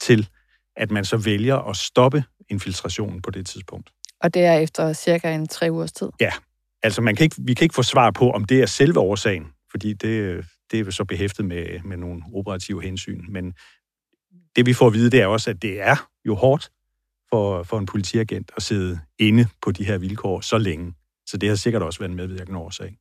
[0.00, 0.28] til,
[0.76, 3.90] at man så vælger at stoppe infiltrationen på det tidspunkt.
[4.20, 6.08] Og det er efter cirka en tre ugers tid?
[6.20, 6.32] Ja.
[6.82, 9.46] Altså, man kan ikke, vi kan ikke få svar på, om det er selve årsagen,
[9.70, 13.24] fordi det, det er så behæftet med, med nogle operative hensyn.
[13.28, 13.54] Men
[14.56, 16.70] det, vi får at vide, det er også, at det er jo hårdt
[17.30, 20.94] for, for en politiagent at sidde inde på de her vilkår så længe.
[21.26, 22.96] Så det har sikkert også været en medvirkende årsag.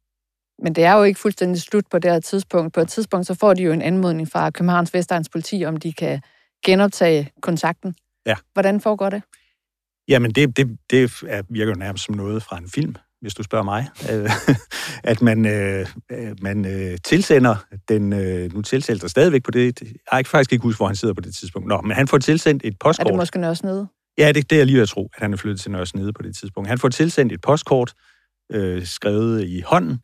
[0.63, 2.73] Men det er jo ikke fuldstændig slut på det her tidspunkt.
[2.73, 5.93] På et tidspunkt så får de jo en anmodning fra Københavns Vestegns politi, om de
[5.93, 6.21] kan
[6.65, 7.95] genoptage kontakten.
[8.25, 8.35] Ja.
[8.53, 9.23] Hvordan foregår det?
[10.07, 13.43] Jamen, det, det, det er, virker jo nærmest som noget fra en film, hvis du
[13.43, 13.89] spørger mig.
[15.11, 15.87] at man, øh,
[16.41, 17.55] man øh, tilsender
[17.89, 20.95] den, øh, nu tilsætter der stadigvæk på det, jeg ikke faktisk ikke huske, hvor han
[20.95, 21.67] sidder på det tidspunkt.
[21.67, 23.07] Nå, men han får tilsendt et postkort.
[23.07, 23.87] Er det måske Nørres Nede?
[24.17, 26.21] Ja, det, det er lige at tro, at han er flyttet til Nørres Nede på
[26.21, 26.69] det tidspunkt.
[26.69, 27.93] Han får tilsendt et postkort,
[28.51, 29.99] øh, skrevet i hånden,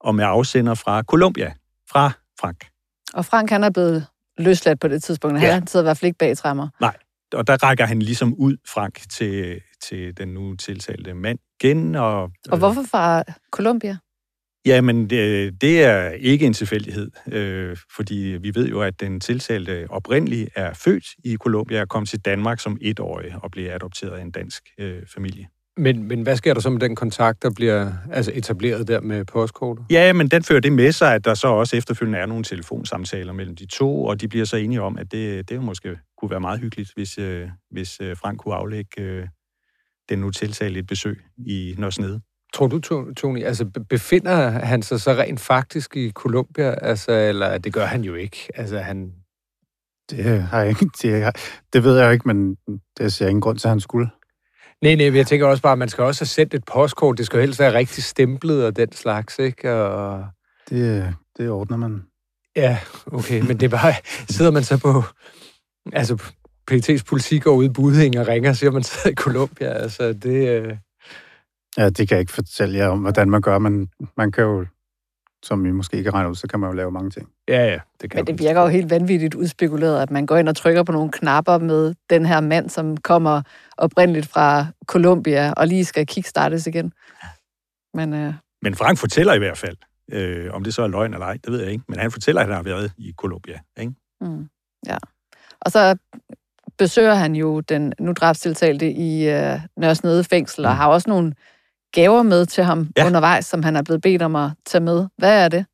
[0.00, 1.52] og med afsender fra Colombia,
[1.90, 2.66] fra Frank.
[3.14, 4.06] Og Frank, han er blevet
[4.38, 5.42] løsladt på det tidspunkt.
[5.42, 5.52] Ja.
[5.52, 6.68] Han sidder i hvert fald ikke bag træmmer.
[6.80, 6.96] Nej,
[7.32, 11.94] og der rækker han ligesom ud, Frank, til, til den nu tiltalte mand igen.
[11.94, 13.98] Og, og hvorfor fra Colombia?
[14.66, 19.86] Jamen, det, det er ikke en tilfældighed, øh, fordi vi ved jo, at den tiltalte
[19.90, 24.22] oprindeligt er født i Colombia og kom til Danmark som etårig og blev adopteret af
[24.22, 25.46] en dansk øh, familie.
[25.76, 29.24] Men, men hvad sker der så med den kontakt, der bliver altså etableret der med
[29.24, 29.84] postkortet?
[29.90, 33.32] Ja, men den fører det med sig, at der så også efterfølgende er nogle telefonsamtaler
[33.32, 36.40] mellem de to, og de bliver så enige om, at det, det måske kunne være
[36.40, 39.26] meget hyggeligt, hvis, øh, hvis øh, Frank kunne aflægge øh,
[40.08, 42.20] den nu tiltalte et besøg i Nørresnede.
[42.54, 42.80] Tror du,
[43.14, 48.04] Tony, altså befinder han sig så rent faktisk i Colombia, altså, eller det gør han
[48.04, 48.48] jo ikke?
[48.54, 49.12] Altså, han...
[50.10, 51.36] Det, har jeg ikke, det,
[51.72, 52.56] det ved jeg ikke, men
[52.98, 54.08] det ser ingen grund til, at han skulle.
[54.82, 57.18] Nej, nej, jeg tænker også bare, at man skal også have sendt et postkort.
[57.18, 59.72] Det skal jo helst være rigtig stemplet og den slags, ikke?
[59.72, 60.26] Og...
[60.70, 62.02] Det, det ordner man.
[62.56, 63.94] Ja, okay, men det er bare...
[64.28, 65.02] Sidder man så på...
[65.92, 66.22] Altså,
[66.70, 69.68] PT's politik går ud i Buding og ringer siger, man sidder i Colombia.
[69.68, 70.48] Altså, det...
[70.48, 70.76] Øh...
[71.76, 74.66] Ja, det kan jeg ikke fortælle jer om, hvordan man gør, men man kan jo,
[75.46, 77.28] som I måske ikke regner ud, så kan man jo lave mange ting.
[77.48, 77.78] Ja, ja.
[78.00, 80.82] Det kan men det virker jo helt vanvittigt udspekuleret, at man går ind og trykker
[80.82, 83.42] på nogle knapper med den her mand, som kommer
[83.76, 86.92] oprindeligt fra Colombia og lige skal kickstartes igen.
[87.94, 88.34] Men, øh...
[88.62, 89.76] men Frank fortæller i hvert fald,
[90.12, 92.40] øh, om det så er løgn eller ej, det ved jeg ikke, men han fortæller,
[92.40, 93.58] at han har været i Colombia.
[93.80, 93.92] Ikke?
[94.20, 94.48] Mm,
[94.86, 94.96] ja.
[95.60, 95.96] Og så
[96.78, 100.66] besøger han jo den nu drabstiltalte i øh, Nørresnede fængsel, mm.
[100.68, 101.32] og har også nogle
[101.96, 103.06] gaver med til ham ja.
[103.06, 105.06] undervejs, som han er blevet bedt om at tage med.
[105.18, 105.66] Hvad er det?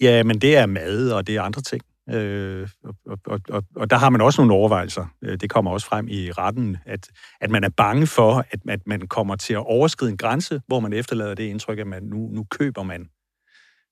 [0.00, 1.82] Ja, men det er mad, og det er andre ting.
[2.10, 2.68] Øh,
[3.06, 5.06] og, og, og, og der har man også nogle overvejelser.
[5.22, 7.06] Øh, det kommer også frem i retten, at,
[7.40, 10.80] at man er bange for, at, at man kommer til at overskride en grænse, hvor
[10.80, 13.08] man efterlader det indtryk, at man nu, nu køber man,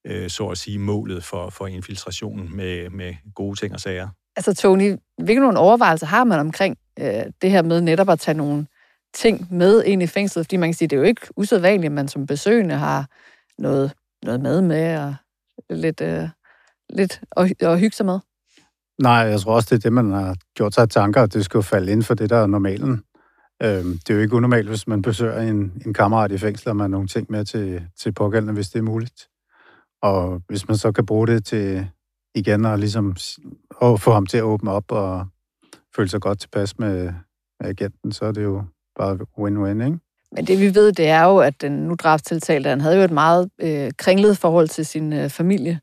[0.07, 4.09] øh, så at sige, målet for, for infiltrationen med, med gode ting og sager.
[4.37, 8.37] Altså Tony, hvilke nogle overvejelser har man omkring øh, det her med netop at tage
[8.37, 8.67] nogle
[9.15, 10.47] ting med ind i fængslet?
[10.47, 13.07] Fordi man kan sige, det er jo ikke usædvanligt, at man som besøgende har
[13.59, 13.93] noget,
[14.25, 15.15] noget mad med og
[15.71, 16.29] lidt, øh,
[16.91, 18.19] lidt og, og hygge sig med.
[19.03, 21.63] Nej, jeg tror også, det er det, man har gjort sig tanker, at det skal
[21.63, 23.03] falde inden for det, der er normalen.
[23.63, 26.77] Øhm, det er jo ikke unormalt, hvis man besøger en, en kammerat i fængsel, og
[26.77, 29.29] man har nogle ting med til, til pågældende, hvis det er muligt.
[30.03, 31.89] Og hvis man så kan bruge det til
[32.35, 33.17] igen og ligesom
[33.71, 35.27] og få ham til at åbne op og
[35.97, 37.13] føle sig godt tilpas med,
[37.61, 38.65] med agenten, så er det jo
[38.99, 39.99] bare win-win, ikke?
[40.33, 43.11] Men det vi ved, det er jo, at den nu drabstiltalte, han havde jo et
[43.11, 45.81] meget øh, kringlet forhold til sin øh, familie.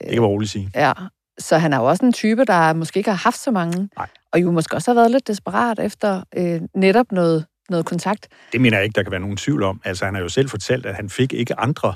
[0.00, 0.70] Det kan man roligt sige.
[0.74, 0.92] Ja,
[1.38, 3.88] så han er jo også en type, der måske ikke har haft så mange.
[3.96, 4.08] Nej.
[4.32, 8.28] Og jo måske også har været lidt desperat efter øh, netop noget, noget kontakt.
[8.52, 9.80] Det mener jeg ikke, der kan være nogen tvivl om.
[9.84, 11.94] Altså, han har jo selv fortalt, at han fik ikke andre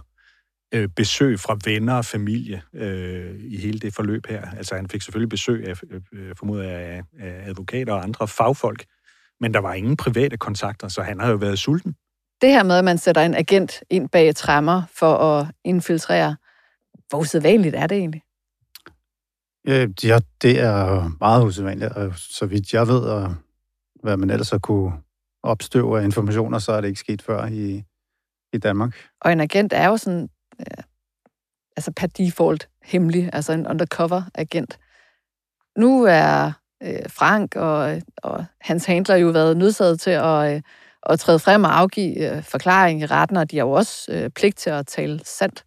[0.74, 4.42] øh, besøg fra venner og familie øh, i hele det forløb her.
[4.56, 5.74] Altså, han fik selvfølgelig besøg af,
[6.12, 8.84] øh, formodet af, af advokater og andre fagfolk,
[9.40, 11.96] men der var ingen private kontakter, så han har jo været sulten.
[12.40, 16.36] Det her med, at man sætter en agent ind bag træmmer for at infiltrere,
[17.08, 18.22] hvor usædvanligt er det egentlig?
[19.68, 23.34] Øh, ja, det er meget usædvanligt, og så vidt jeg ved, og
[24.02, 24.92] hvad man ellers har kunne
[25.42, 27.84] opstøve af informationer, så er det ikke sket før i,
[28.52, 28.96] i Danmark.
[29.20, 30.28] Og en agent er jo sådan,
[30.60, 30.84] øh,
[31.76, 34.78] altså per default hemmelig, altså en undercover-agent.
[35.78, 40.62] Nu er øh, Frank og, og hans handler jo været nødsaget til at, øh,
[41.02, 44.30] at træde frem og afgive øh, forklaring i retten, og de har jo også øh,
[44.30, 45.64] pligt til at tale sandt.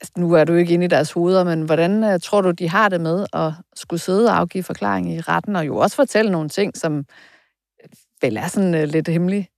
[0.00, 2.50] Altså, nu er du jo ikke inde i deres hoveder, men hvordan øh, tror du,
[2.50, 5.96] de har det med at skulle sidde og afgive forklaring i retten, og jo også
[5.96, 7.88] fortælle nogle ting, som øh,
[8.22, 9.48] vel er sådan øh, lidt hemmelige?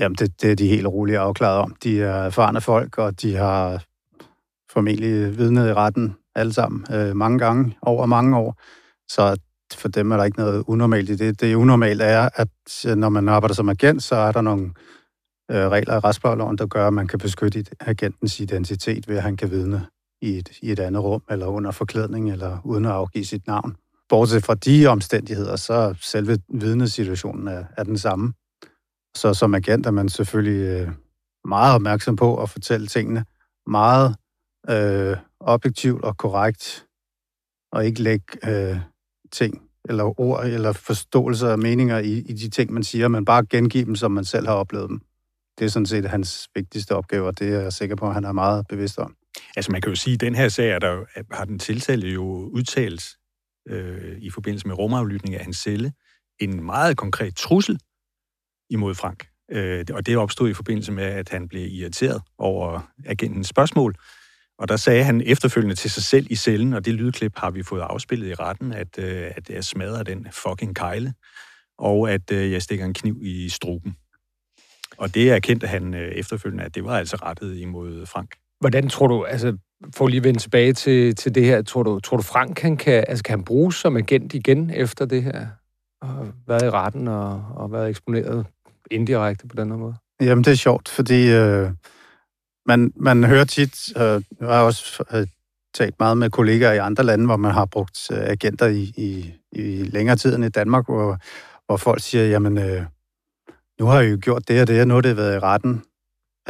[0.00, 1.76] Jamen, det, det er de helt roligt afklaret om.
[1.82, 3.84] De er erfarne folk, og de har
[4.72, 8.56] formentlig vidnet i retten alle sammen øh, mange gange over mange år.
[9.10, 9.36] Så
[9.74, 11.40] for dem er der ikke noget unormalt i det.
[11.40, 12.48] Det unormale er, at
[12.96, 14.72] når man arbejder som agent, så er der nogle
[15.50, 19.36] øh, regler i retsplejeloven, der gør, at man kan beskytte agentens identitet ved, at han
[19.36, 19.86] kan vidne
[20.22, 23.76] i et, i et andet rum, eller under forklædning, eller uden at afgive sit navn.
[24.08, 28.32] Bortset fra de omstændigheder, så er selve vidnesituationen er, er den samme.
[29.16, 30.92] Så som agent er man selvfølgelig øh,
[31.44, 33.24] meget opmærksom på at fortælle tingene
[33.66, 34.16] meget
[34.70, 36.86] øh, objektivt og korrekt,
[37.72, 38.80] og ikke lægge øh,
[39.32, 43.46] ting eller ord eller forståelser og meninger i, i de ting, man siger, men bare
[43.46, 45.00] gengive dem, som man selv har oplevet dem.
[45.58, 48.24] Det er sådan set hans vigtigste opgave, og det er jeg sikker på, at han
[48.24, 49.14] er meget bevidst om.
[49.56, 52.24] Altså man kan jo sige, at den her sag, er der, har den tiltalte jo
[52.52, 53.04] udtalt
[53.68, 55.92] øh, i forbindelse med rumaflytning af hans celle,
[56.40, 57.80] en meget konkret trussel
[58.70, 59.26] imod Frank.
[59.50, 63.94] Øh, og det opstod i forbindelse med, at han blev irriteret over agentens spørgsmål.
[64.58, 67.62] Og der sagde han efterfølgende til sig selv i cellen, og det lydklip har vi
[67.62, 71.14] fået afspillet i retten, at, øh, at jeg smadrer den fucking kejle,
[71.78, 73.96] og at øh, jeg stikker en kniv i struben.
[74.96, 78.34] Og det erkendte han øh, efterfølgende, at det var altså rettet imod Frank.
[78.60, 79.56] Hvordan tror du, altså
[79.96, 82.76] for lige at vende tilbage til, til det her, tror du, tror du Frank han
[82.76, 85.46] kan, altså, kan han bruges som agent igen efter det her?
[86.00, 88.46] Og været i retten og, og været eksponeret
[88.90, 89.94] indirekte på den her måde?
[90.20, 91.70] Jamen, det er sjovt, fordi øh,
[92.68, 95.26] man, man hører tit, øh, jeg har også øh,
[95.74, 99.34] talt meget med kollegaer i andre lande, hvor man har brugt øh, agenter i, i,
[99.52, 101.18] i længere tid end i Danmark, hvor,
[101.66, 102.82] hvor folk siger, jamen, øh,
[103.80, 105.82] nu har I jo gjort det og det, og nu har det været i retten,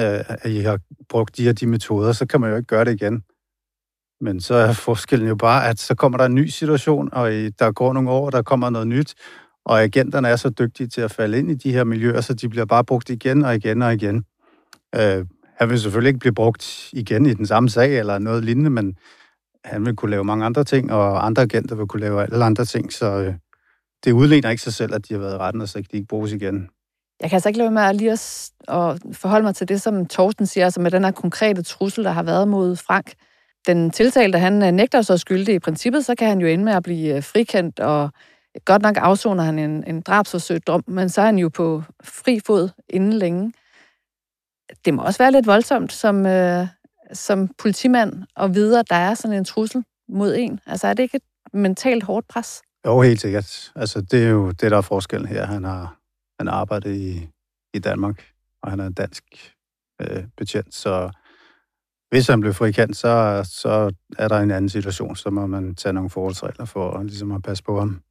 [0.01, 0.79] øh, at I har
[1.09, 3.23] brugt de og de metoder, så kan man jo ikke gøre det igen.
[4.21, 7.51] Men så er forskellen jo bare, at så kommer der en ny situation, og i,
[7.51, 9.15] der går nogle år, der kommer noget nyt,
[9.65, 12.49] og agenterne er så dygtige til at falde ind i de her miljøer, så de
[12.49, 14.25] bliver bare brugt igen og igen og igen.
[14.95, 15.25] Øh,
[15.59, 18.97] han vil selvfølgelig ikke blive brugt igen i den samme sag eller noget lignende, men
[19.65, 22.65] han vil kunne lave mange andre ting, og andre agenter vil kunne lave alle andre
[22.65, 23.35] ting, så øh,
[24.05, 25.97] det udligner ikke sig selv, at de har været i retten, og så ikke de
[25.97, 26.69] ikke bruges igen.
[27.21, 30.07] Jeg kan altså ikke lade med at lige at, at forholde mig til det, som
[30.07, 33.13] Torsten siger, altså med den her konkrete trussel, der har været mod Frank.
[33.67, 36.73] Den tiltalte, han øh, nægter så skyldig i princippet, så kan han jo ende med
[36.73, 38.11] at blive øh, frikendt, og
[38.65, 42.41] godt nok afsoner han en, en drabsforsøgt dom, men så er han jo på fri
[42.47, 43.53] fod inden længe.
[44.85, 46.67] Det må også være lidt voldsomt som, øh,
[47.13, 50.61] som politimand at vide, at der er sådan en trussel mod en.
[50.67, 52.63] Altså er det ikke et mentalt hårdt pres?
[52.87, 53.73] Jo, helt sikkert.
[53.77, 55.47] Altså, det er jo det, der er forskellen her.
[55.47, 55.99] Han har,
[56.39, 57.29] han har arbejdet i,
[57.75, 58.25] i Danmark,
[58.63, 59.25] og han er en dansk
[60.01, 61.11] øh, betjent, så
[62.11, 65.93] hvis han blev frikendt, så, så er der en anden situation, så må man tage
[65.93, 68.03] nogle forholdsregler for ligesom at passe på ham.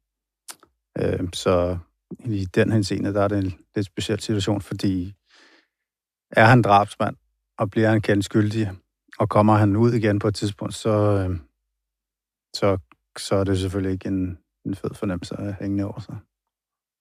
[0.98, 1.78] Øh, så
[2.24, 5.14] i den henseende, der er det en lidt speciel situation, fordi
[6.30, 7.16] er han drabsmand,
[7.58, 8.70] og bliver han kendt skyldig,
[9.18, 11.38] og kommer han ud igen på et tidspunkt, så, øh,
[12.54, 12.78] så,
[13.18, 16.16] så er det selvfølgelig ikke en, en fed fornemmelse at hænge over sig.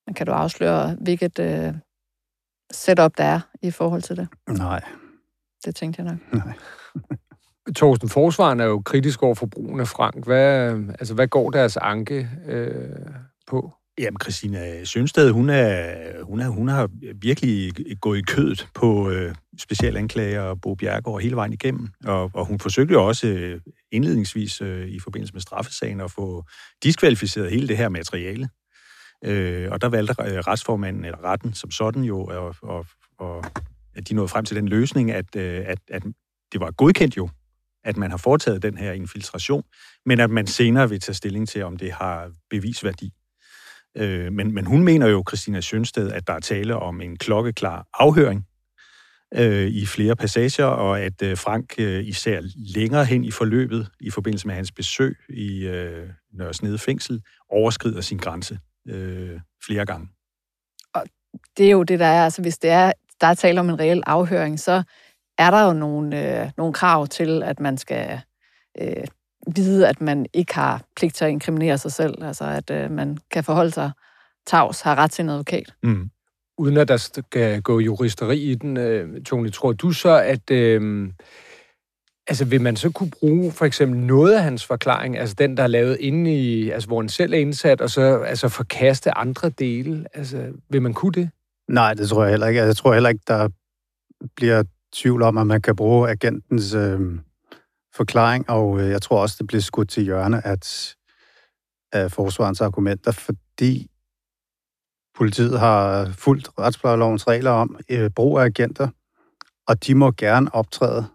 [0.08, 1.74] Men kan du afsløre, hvilket øh,
[2.72, 4.28] setup der er i forhold til det?
[4.50, 4.82] Nej.
[5.66, 6.46] Det tænkte jeg nok.
[6.46, 6.54] Nej.
[7.76, 10.26] Torsten, forsvaren er jo kritisk over for brugen af Frank.
[10.26, 13.06] Hvad, altså, hvad går deres anke øh,
[13.48, 13.74] på?
[14.00, 19.36] Jamen, Christina Sønsted, hun, er, hun, er, hun har virkelig gået i kødet på øh,
[19.60, 21.88] specialanklager og Bo Bjergård hele vejen igennem.
[22.06, 26.44] Og, og hun forsøgte jo også øh, indledningsvis øh, i forbindelse med straffesagen at få
[26.84, 28.50] diskvalificeret hele det her materiale.
[29.26, 32.86] Øh, og der valgte øh, retsformanden, eller retten som sådan jo, og, og,
[33.20, 33.46] og
[33.96, 36.04] at de nåede frem til den løsning, at, øh, at, at
[36.52, 37.30] det var godkendt jo,
[37.84, 39.64] at man har foretaget den her infiltration,
[40.06, 43.14] men at man senere vil tage stilling til, om det har bevisværdi.
[43.98, 47.88] Øh, men, men hun mener jo, Christina Sjønsted, at der er tale om en klokkeklar
[47.94, 48.46] afhøring
[49.34, 54.10] øh, i flere passager, og at øh, Frank øh, især længere hen i forløbet, i
[54.10, 60.08] forbindelse med hans besøg i øh, Nørresnede fængsel, overskrider sin grænse øh, flere gange.
[60.94, 61.04] Og
[61.58, 62.92] det er jo det, der er, altså hvis det er,
[63.22, 64.84] der er tale om en reel afhøring, så
[65.38, 68.22] er der jo nogle, øh, nogle krav til, at man skal
[68.82, 69.08] øh,
[69.56, 73.18] vide, at man ikke har pligt til at inkriminere sig selv, altså at øh, man
[73.32, 73.92] kan forholde sig
[74.48, 75.74] tavs, har ret til en advokat.
[75.84, 76.10] Mm.
[76.58, 80.52] Uden at der skal gå juristeri i den, øh, Tony, tror du så, at...
[80.52, 81.10] Øh,
[82.30, 85.64] Altså, vil man så kunne bruge for eksempel noget af hans forklaring, altså den, der
[85.64, 89.50] er lavet inde i, altså hvor han selv er indsat, og så altså forkaste andre
[89.50, 90.06] dele?
[90.14, 91.30] Altså, vil man kunne det?
[91.70, 92.62] Nej, det tror jeg heller ikke.
[92.62, 93.50] Altså, Jeg tror heller ikke, der
[94.36, 97.00] bliver tvivl om, at man kan bruge agentens øh,
[97.98, 100.96] forklaring, og øh, jeg tror også, det bliver skudt til hjørne at,
[101.92, 103.88] af forsvarens argumenter, fordi
[105.16, 108.88] politiet har fulgt retsplejelovens regler om øh, brug af agenter,
[109.68, 111.06] og de må gerne optræde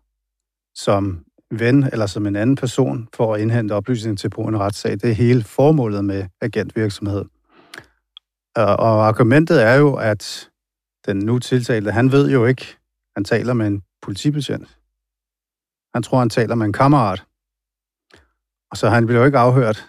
[0.74, 4.60] som ven eller som en anden person for at indhente oplysninger til brug af en
[4.60, 4.92] retssag.
[4.92, 7.24] Det er hele formålet med agentvirksomhed.
[8.56, 10.50] Og, og argumentet er jo, at
[11.06, 12.76] den nu tiltalte, han ved jo ikke,
[13.16, 14.78] han taler med en politibetjent.
[15.94, 17.24] Han tror, han taler med en kammerat.
[18.70, 19.88] Og så han bliver jo ikke afhørt.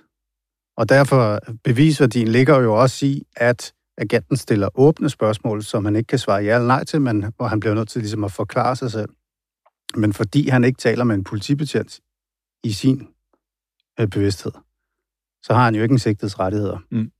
[0.78, 6.08] Og derfor bevisværdien ligger jo også i, at agenten stiller åbne spørgsmål, som han ikke
[6.08, 8.76] kan svare ja eller nej til, men hvor han bliver nødt til ligesom at forklare
[8.76, 9.10] sig selv.
[9.96, 12.00] Men fordi han ikke taler med en politibetjent
[12.64, 13.08] i sin
[14.00, 14.52] øh, bevidsthed,
[15.44, 16.78] så har han jo ikke en sigtets rettigheder.
[16.92, 17.12] Mm.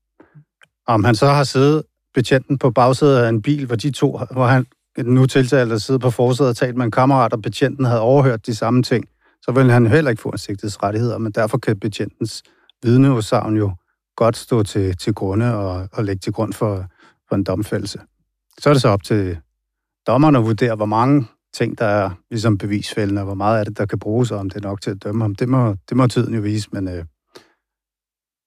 [0.86, 1.82] Om han så har siddet
[2.14, 4.66] betjenten på bagsædet af en bil, hvor de to, hvor han
[5.02, 8.46] nu tiltalte at sidde på forsædet og talt med en kammerat, og betjenten havde overhørt
[8.46, 9.04] de samme ting,
[9.42, 10.38] så vil han heller ikke få en
[10.82, 12.42] rettigheder, men derfor kan betjentens
[12.82, 13.72] vidneudsagn jo
[14.16, 16.86] godt stå til, til grunde og, og lægge til grund for,
[17.28, 18.00] for en domfældelse.
[18.58, 19.38] Så er det så op til
[20.06, 23.78] dommerne at vurdere, hvor mange ting, der er ligesom bevisfældende, og hvor meget af det,
[23.78, 25.34] der kan bruges, og om det er nok til at dømme ham.
[25.34, 27.04] Det må, det må tiden jo vise, men øh,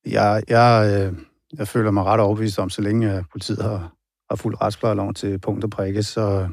[0.05, 1.19] jeg, jeg, øh,
[1.57, 3.93] jeg føler mig ret overbevist om, så længe øh, politiet har,
[4.29, 6.49] har fuld retsplejelov til punkt og prikke, så,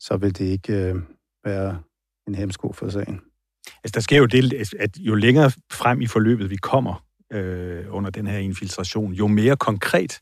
[0.00, 0.96] så vil det ikke øh,
[1.44, 1.82] være
[2.28, 3.20] en hemsko for sagen.
[3.84, 8.10] Altså, der sker jo det, at jo længere frem i forløbet vi kommer øh, under
[8.10, 10.20] den her infiltration, jo mere konkret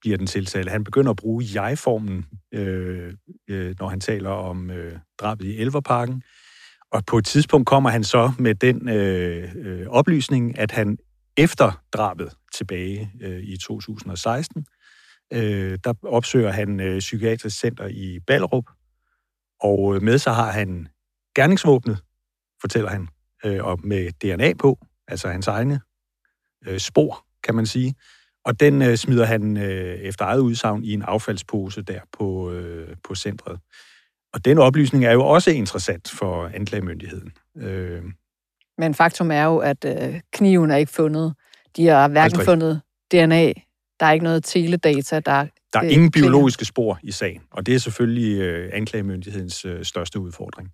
[0.00, 0.70] bliver den tiltale.
[0.70, 3.14] Han begynder at bruge jeg-formen, øh,
[3.48, 6.22] øh, når han taler om øh, drabet i Elverparken.
[6.92, 10.98] Og på et tidspunkt kommer han så med den øh, øh, oplysning, at han
[11.36, 14.66] efter drabet tilbage øh, i 2016,
[15.32, 18.64] øh, der opsøger han øh, psykiatrisk center i Ballerup,
[19.60, 20.88] og øh, med sig har han
[21.34, 22.02] gerningsvåbnet,
[22.60, 23.08] fortæller han,
[23.44, 24.78] øh, og med DNA på,
[25.08, 25.80] altså hans egne
[26.66, 27.94] øh, spor, kan man sige.
[28.44, 32.96] Og den øh, smider han øh, efter eget udsagn i en affaldspose der på, øh,
[33.04, 33.60] på centret.
[34.32, 37.32] Og den oplysning er jo også interessant for anklagemyndigheden.
[37.56, 38.02] Øh,
[38.78, 41.34] Men faktum er jo, at øh, kniven er ikke fundet.
[41.76, 42.44] De har hverken Aldrig.
[42.44, 42.80] fundet
[43.12, 43.52] DNA,
[44.02, 46.30] der er ikke noget teledata, der der er øh, ingen klinger.
[46.30, 50.68] biologiske spor i sagen, og det er selvfølgelig øh, anklagemyndighedens øh, største udfordring.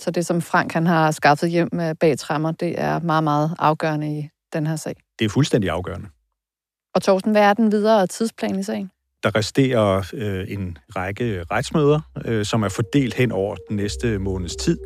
[0.00, 3.54] Så det, som Frank han har skaffet hjem øh, bag træmmer, det er meget, meget
[3.58, 4.96] afgørende i den her sag.
[5.18, 6.08] Det er fuldstændig afgørende.
[6.94, 8.90] Og Torsten, hvad er den videre tidsplan i sagen?
[9.22, 14.56] Der resterer øh, en række retsmøder, øh, som er fordelt hen over den næste måneds
[14.56, 14.78] tid.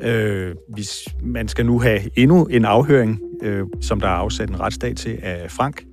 [0.00, 4.60] Øh, hvis man skal nu have endnu en afhøring, øh, som der er afsat en
[4.60, 5.84] retsdag til af Frank.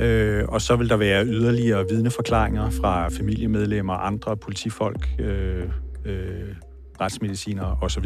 [0.00, 5.62] Øh, og så vil der være yderligere vidneforklaringer fra familiemedlemmer, andre politifolk, øh,
[6.04, 6.54] øh,
[7.00, 8.04] retsmediciner osv.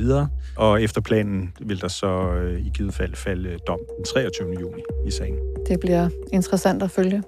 [0.56, 4.48] Og efter planen vil der så øh, i givet fald falde dom den 23.
[4.60, 5.34] juni i sagen.
[5.68, 7.22] Det bliver interessant at følge.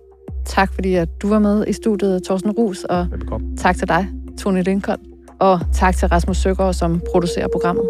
[0.46, 3.56] Tak fordi at du var med i studiet, Thorsten Rus, og Velbekomme.
[3.56, 4.08] tak til dig,
[4.40, 4.98] Tony Lincoln.
[5.40, 7.84] Og tak til Rasmus Søgaard, som producerer programmet.